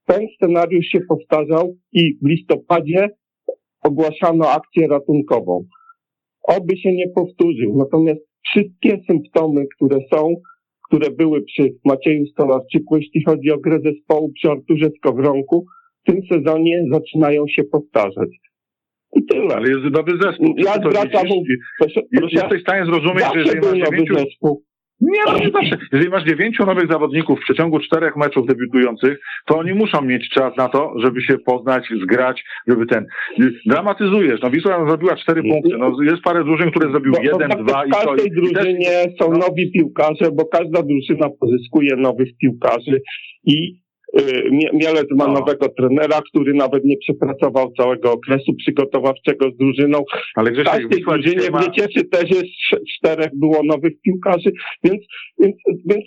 [0.08, 3.08] ten scenariusz się powtarzał i w listopadzie
[3.82, 5.64] ogłaszano akcję ratunkową.
[6.42, 7.76] Oby się nie powtórzył.
[7.76, 10.34] Natomiast wszystkie symptomy, które są,
[10.88, 15.64] które były przy Macieju Stolarczyku, jeśli chodzi o grę zespołu przy Arturze Skowronku,
[16.02, 18.28] w tym sezonie zaczynają się powtarzać.
[19.16, 19.56] I tyle.
[19.56, 20.54] Ale jest nowy zespół.
[20.56, 21.26] Ja zwracam...
[22.32, 24.14] Jesteś w stanie zrozumieć, że jeżeli masz dziewięciu...
[24.14, 24.62] zespół.
[25.00, 25.78] Nie, no nie zawsze.
[25.92, 30.56] Jeżeli masz dziewięciu nowych zawodników w przeciągu czterech meczów debiutujących, to oni muszą mieć czas
[30.56, 33.06] na to, żeby się poznać, zgrać, żeby ten...
[33.66, 34.40] Dramatyzujesz.
[34.42, 35.78] No Wisła zrobiła cztery punkty.
[35.78, 37.98] No, jest parę drużyn, które zrobił bo, jeden, bo dwa i to...
[37.98, 39.14] W każdej drużynie też...
[39.20, 39.38] są no.
[39.38, 43.00] nowi piłkarze, bo każda drużyna pozyskuje nowych piłkarzy
[43.44, 43.80] i
[44.72, 45.32] Mielec ma no.
[45.32, 50.04] nowego trenera, który nawet nie przepracował całego okresu przygotowawczego z drużyną.
[50.34, 51.58] Ale Grzesiek, w każdej drużynie ma...
[51.58, 52.50] w Niecieszy też jest
[52.96, 54.52] czterech było nowych piłkarzy,
[54.84, 55.02] więc,
[55.40, 55.56] więc,
[55.86, 56.04] więc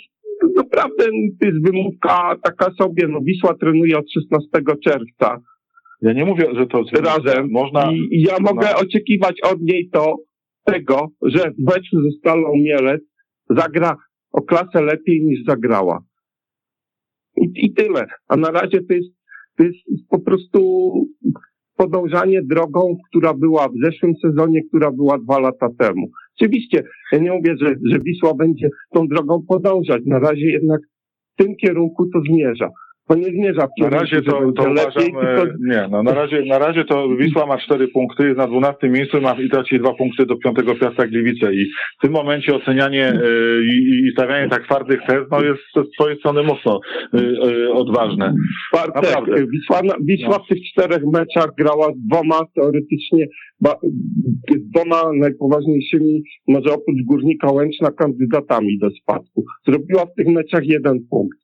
[0.55, 1.03] naprawdę
[1.39, 3.07] to jest wymówka taka sobie.
[3.07, 4.49] No Wisła trenuje od 16
[4.83, 5.41] czerwca.
[6.01, 7.51] Ja nie mówię, że to razem.
[7.51, 8.53] Można, I, ja no.
[8.53, 10.15] mogę oczekiwać od niej to
[10.65, 13.01] tego, że w meczu ze Stalą Mielec
[13.49, 13.97] zagra
[14.31, 15.99] o klasę lepiej niż zagrała.
[17.37, 18.05] I, I tyle.
[18.27, 19.09] A na razie to jest,
[19.57, 19.77] to jest
[20.09, 20.91] po prostu
[21.75, 26.07] podążanie drogą, która była w zeszłym sezonie, która była dwa lata temu.
[26.35, 30.01] Oczywiście, ja nie mówię, że, że Wisła będzie tą drogą podążać.
[30.05, 30.81] Na razie jednak
[31.33, 32.69] w tym kierunku to zmierza.
[33.07, 35.45] To nie zmierza w Na razie to, to uważam, lepiej, tylko...
[35.67, 39.21] nie, no na razie, na razie to Wisła ma cztery punkty, jest na 12 miejscu
[39.21, 41.65] ma, i traci dwa punkty do piątego Piasta Gliwice i
[41.99, 46.19] w tym momencie ocenianie y, i, i stawianie tak twardych tez, no jest ze swojej
[46.19, 46.79] strony mocno
[47.13, 48.33] y, y, odważne.
[48.73, 49.45] Bartek, Naprawdę.
[49.47, 50.43] Wisła, Wisła No.
[50.43, 53.27] w tych czterech meczach grała z dwoma teoretycznie,
[53.61, 53.75] ba,
[54.49, 59.43] z dwoma najpoważniejszymi, może oprócz Górnika Łęczna, kandydatami do spadku.
[59.67, 61.40] Zrobiła w tych meczach jeden punkt.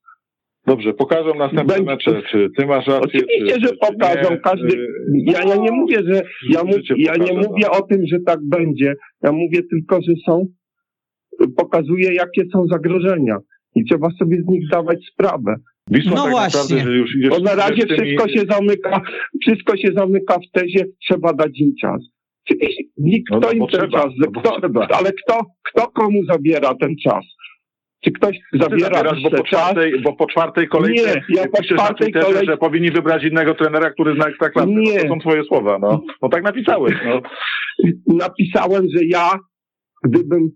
[0.68, 4.30] Dobrze, pokażą następne Będzie- mecze, czy ty masz rację, Oczywiście, czy, że czy pokażą.
[4.32, 4.38] nie.
[4.38, 4.88] Każdy, Y,
[5.26, 7.50] ja, ja nie mówię, że ja, mu, ja nie pokaże, no.
[7.50, 8.94] mówię o tym, że tak będzie.
[9.24, 10.46] Ja mówię tylko, że są,
[11.58, 13.38] pokazuję jakie są zagrożenia
[13.76, 15.56] i trzeba sobie z nich zdawać sprawę.
[15.92, 16.60] Wisła No tak właśnie.
[16.62, 19.02] naprawdę, że już idziesz, Bo na razie tymi- wszystko się zamyka,
[19.42, 22.02] wszystko się zamyka w tezie, trzeba dać im czas.
[22.46, 24.58] Oczywiście nikt, No kto bo im ten trzeba, czas, no kto,
[24.98, 27.26] ale kto, kto komu zabiera ten czas?
[28.08, 31.64] Czy ktoś zabiera zabierasz, bo po czwartej, bo po czwartej kolejce Nie, ja po na
[31.64, 34.72] czwartej Twitterze, kolejce- że powinni wybrać innego trenera, który zna ekstraklasy.
[34.72, 35.02] No, Nie.
[35.02, 36.02] to są twoje słowa, no.
[36.22, 37.22] No tak napisałeś, no.
[38.08, 39.30] napisałem, że ja,
[40.04, 40.50] gdybym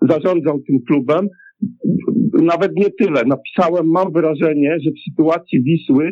[0.00, 1.28] zarządzał tym klubem,
[2.42, 3.22] nawet nie tyle.
[3.26, 6.10] Napisałem, mam wrażenie, że w sytuacji Wisły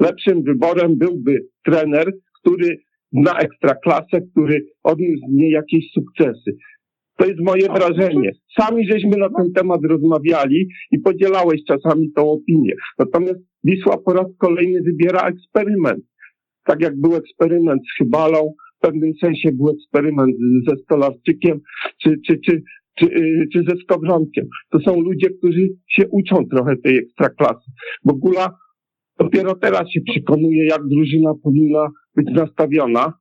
[0.00, 2.76] lepszym wyborem byłby trener, który
[3.12, 6.56] zna ekstraklasę, który odniósł z niej jakieś sukcesy.
[7.18, 8.32] To jest moje wrażenie.
[8.60, 12.72] Sami żeśmy na ten temat rozmawiali i podzielałeś czasami tą opinię.
[12.98, 16.04] Natomiast Wisła po raz kolejny wybiera eksperyment.
[16.64, 20.36] Tak jak był eksperyment z Chybalą, w pewnym sensie był eksperyment
[20.68, 21.60] ze Stolarczykiem
[22.02, 22.62] czy, czy, czy,
[22.98, 24.46] czy, yy, czy ze Skowronkiem.
[24.70, 27.70] To są ludzie, którzy się uczą trochę tej ekstraklasy.
[28.04, 28.58] Bo Gula
[29.18, 33.12] dopiero teraz się przekonuje, jak drużyna powinna być nastawiona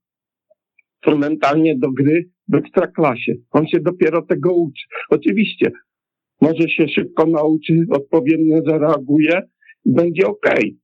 [1.07, 3.33] mentalnie do gry w ekstraklasie.
[3.51, 4.83] On się dopiero tego uczy.
[5.09, 5.71] Oczywiście,
[6.41, 9.41] może się szybko nauczy, odpowiednio zareaguje
[9.85, 10.77] i będzie okej.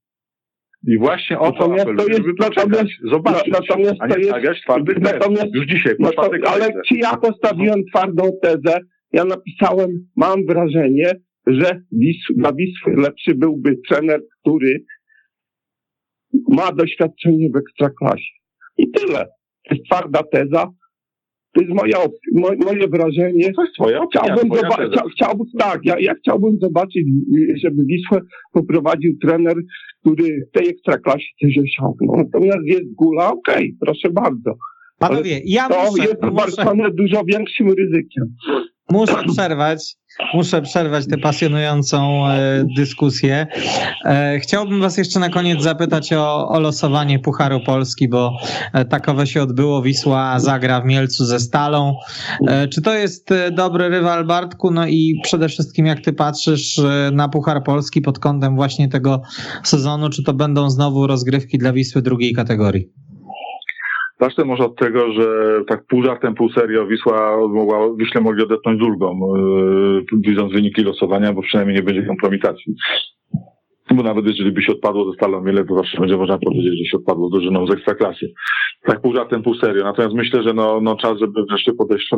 [0.88, 4.61] I właśnie o to Natomiast apeluję, to jest- natomiast- zobaczyć, na- natomiast to jest- stawiać
[5.01, 8.80] natomiast- Już dzisiaj, po No ale czy ja postawiłem twardą tezę?
[9.14, 11.11] Ja napisałem, mam wrażenie,
[11.47, 14.84] że Wisł, dla Wisły lepszy byłby trener, który
[16.49, 18.34] ma doświadczenie w ekstraklasie.
[18.78, 19.26] I tyle.
[19.70, 20.68] To jest twarda teza.
[21.54, 23.54] To jest moja, op- mo, moje wrażenie.
[23.54, 27.08] To jest twoja opinia, Chciałbym, twoja chcia- chciałbym, tak, ja, ja chciałbym zobaczyć,
[27.64, 28.22] żeby Wisłę
[28.54, 29.56] poprowadził trener,
[30.01, 32.18] który w tej ekstraklasie coś osiągnął.
[32.18, 34.58] Natomiast jest Gula, okej, proszę bardzo.
[34.99, 38.36] Panowie, ja To muszę, jest muszę, obarczone dużo większym ryzykiem.
[38.89, 39.95] Muszę przerwać.
[40.34, 43.47] Muszę przerwać tę pasjonującą e, dyskusję.
[44.05, 48.38] E, chciałbym Was jeszcze na koniec zapytać o, o losowanie Pucharu Polski, bo
[48.73, 49.81] e, takowe się odbyło.
[49.81, 51.95] Wisła zagra w Mielcu ze Stalą.
[52.71, 54.71] Czy to jest dobry rywal Bartku?
[54.71, 56.81] No i przede wszystkim, jak Ty patrzysz
[57.11, 59.21] na Puchar Polski pod kątem właśnie tego
[59.63, 63.03] sezonu, czy to będą znowu rozgrywki dla Wisły drugiej kategorii?
[64.24, 65.26] Zacznę może od tego, że
[65.67, 70.84] tak pół żartem, pół serio Wisła mogła, Wiśle mogli odetchnąć z ulgą, yy, widząc wyniki
[70.84, 72.76] losowania, bo przynajmniej nie będzie kompromitacji.
[73.91, 76.86] Bo nawet jeżeli by się odpadło ze Stalą Miele, to zawsze będzie można powiedzieć, że
[76.86, 78.34] się odpadło z drużyną z Ekstraklasy.
[78.86, 79.84] Tak pół żartem, pół serio.
[79.84, 82.09] Natomiast myślę, że no, no czas, żeby wreszcie podejść,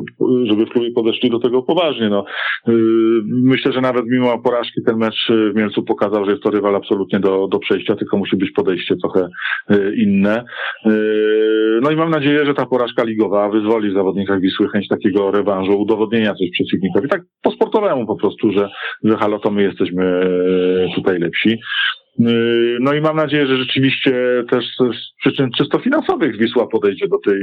[0.43, 2.09] żeby w klubie podeszli do tego poważnie.
[2.09, 2.25] No.
[2.67, 2.75] Yy,
[3.25, 7.19] myślę, że nawet mimo porażki ten mecz w Mielcu pokazał, że jest to rywal absolutnie
[7.19, 9.27] do, do przejścia, tylko musi być podejście trochę
[9.69, 10.43] yy, inne.
[10.85, 15.31] Yy, No i mam nadzieję, że ta porażka ligowa wyzwoli w zawodnikach Wisły chęć takiego
[15.31, 17.09] rewanżu, udowodnienia coś przeciwnikowi.
[17.09, 18.69] Tak po sportowemu po prostu, że,
[19.03, 20.29] że halo, to my jesteśmy
[20.95, 21.59] tutaj lepsi.
[22.19, 27.17] Yy, No i mam nadzieję, że rzeczywiście też z przyczyn czysto finansowych Wisła podejdzie do,
[27.17, 27.39] tej,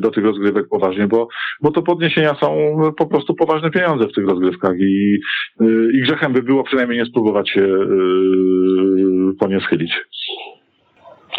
[0.00, 1.28] do tych rozgrywek poważnie, bo,
[1.62, 5.18] bo to podniesienia są po prostu poważne pieniądze w tych rozgrywkach i,
[5.60, 9.92] yy, i grzechem by było przynajmniej nie spróbować się yy, po nie schylić.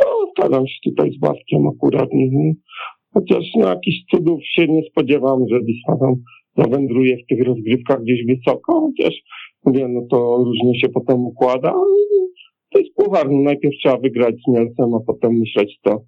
[0.01, 2.09] To staram się tutaj z Bartkiem akurat.
[2.13, 2.53] mhm.
[3.13, 6.13] Chociaż na jakichś cudów się nie spodziewam, że Wisła tam
[6.57, 9.13] zawędruje w tych rozgrywkach gdzieś wysoko, chociaż
[9.65, 11.73] mówię, no to różnie się potem układa.
[12.71, 16.01] To jest puchar, no najpierw trzeba wygrać z Mielcem, a potem myśleć to,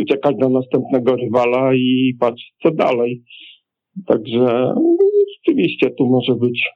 [0.00, 3.22] y, czekać na następnego rywala i patrzeć co dalej.
[4.06, 4.96] Także no,
[5.36, 6.68] rzeczywiście tu może być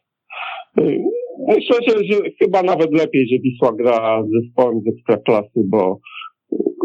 [0.80, 1.04] y,
[1.46, 5.98] Myślę, że, że chyba nawet lepiej, że Wisła gra z zespołem z ekstraklasy, bo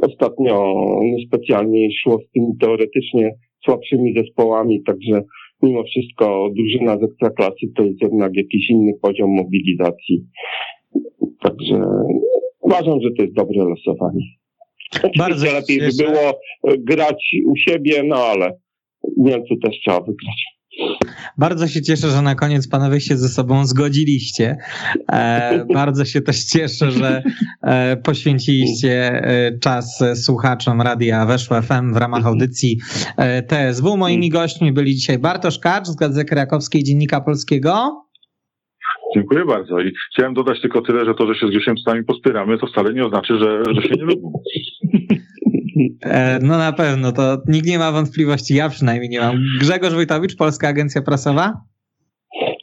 [0.01, 0.73] ostatnio
[1.03, 3.35] niespecjalnie szło z tymi teoretycznie
[3.65, 5.23] słabszymi zespołami, także
[5.63, 10.25] mimo wszystko drużyna z ekstraklasy to jest jednak jakiś inny poziom mobilizacji.
[11.41, 11.81] Także
[12.61, 14.25] uważam, że to jest dobre losowanie.
[15.17, 16.39] Bardzo Oczywiście lepiej by było
[16.79, 18.57] grać u siebie, no ale
[19.17, 20.45] Mielcu też trzeba wygrać.
[21.37, 24.57] Bardzo się cieszę, że na koniec panowie się ze sobą zgodziliście.
[25.11, 27.23] E, bardzo się też cieszę, że
[27.61, 32.77] e, poświęciliście e, czas słuchaczom radia Weszło FM w ramach audycji
[33.17, 33.97] e, TSW.
[33.97, 38.03] Moimi gośćmi byli dzisiaj Bartosz Kacz z Gazety Krakowskiej Dziennika Polskiego.
[39.15, 39.79] Dziękuję bardzo.
[39.79, 42.93] I chciałem dodać tylko tyle, że to, że się z Grzesiem czasami pospieramy, to wcale
[42.93, 44.31] nie oznacza, że, że się nie lubimy.
[46.05, 49.37] E, no na pewno, to nikt nie ma wątpliwości, ja przynajmniej nie mam.
[49.59, 51.53] Grzegorz Wojtowicz, Polska Agencja Prasowa.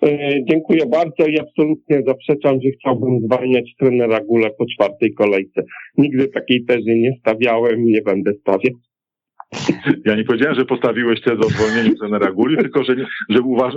[0.02, 5.62] E, dziękuję bardzo i absolutnie zaprzeczam, że chciałbym zwalniać trenera Gule po czwartej kolejce.
[5.98, 8.74] Nigdy takiej tezy nie stawiałem i nie będę stawiał.
[10.06, 12.96] Ja nie powiedziałem, że postawiłeś tezę o zwolnieniu trenera Guli, tylko że,
[13.28, 13.74] że uważ,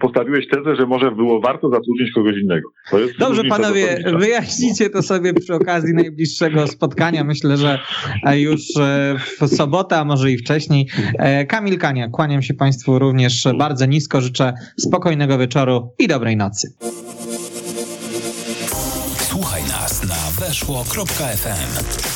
[0.00, 2.68] postawiłeś tezę, że może było warto zatrudnić kogoś innego.
[3.18, 7.24] Dobrze, panowie, wyjaśnijcie to sobie przy okazji najbliższego spotkania.
[7.24, 7.78] Myślę, że
[8.36, 10.88] już e, w sobotę, a może i wcześniej.
[11.18, 14.20] E, Kamil Kania, kłaniam się Państwu również bardzo nisko.
[14.20, 16.74] Życzę spokojnego wieczoru i dobrej nocy.
[19.18, 22.15] Słuchaj nas na weszło.fm.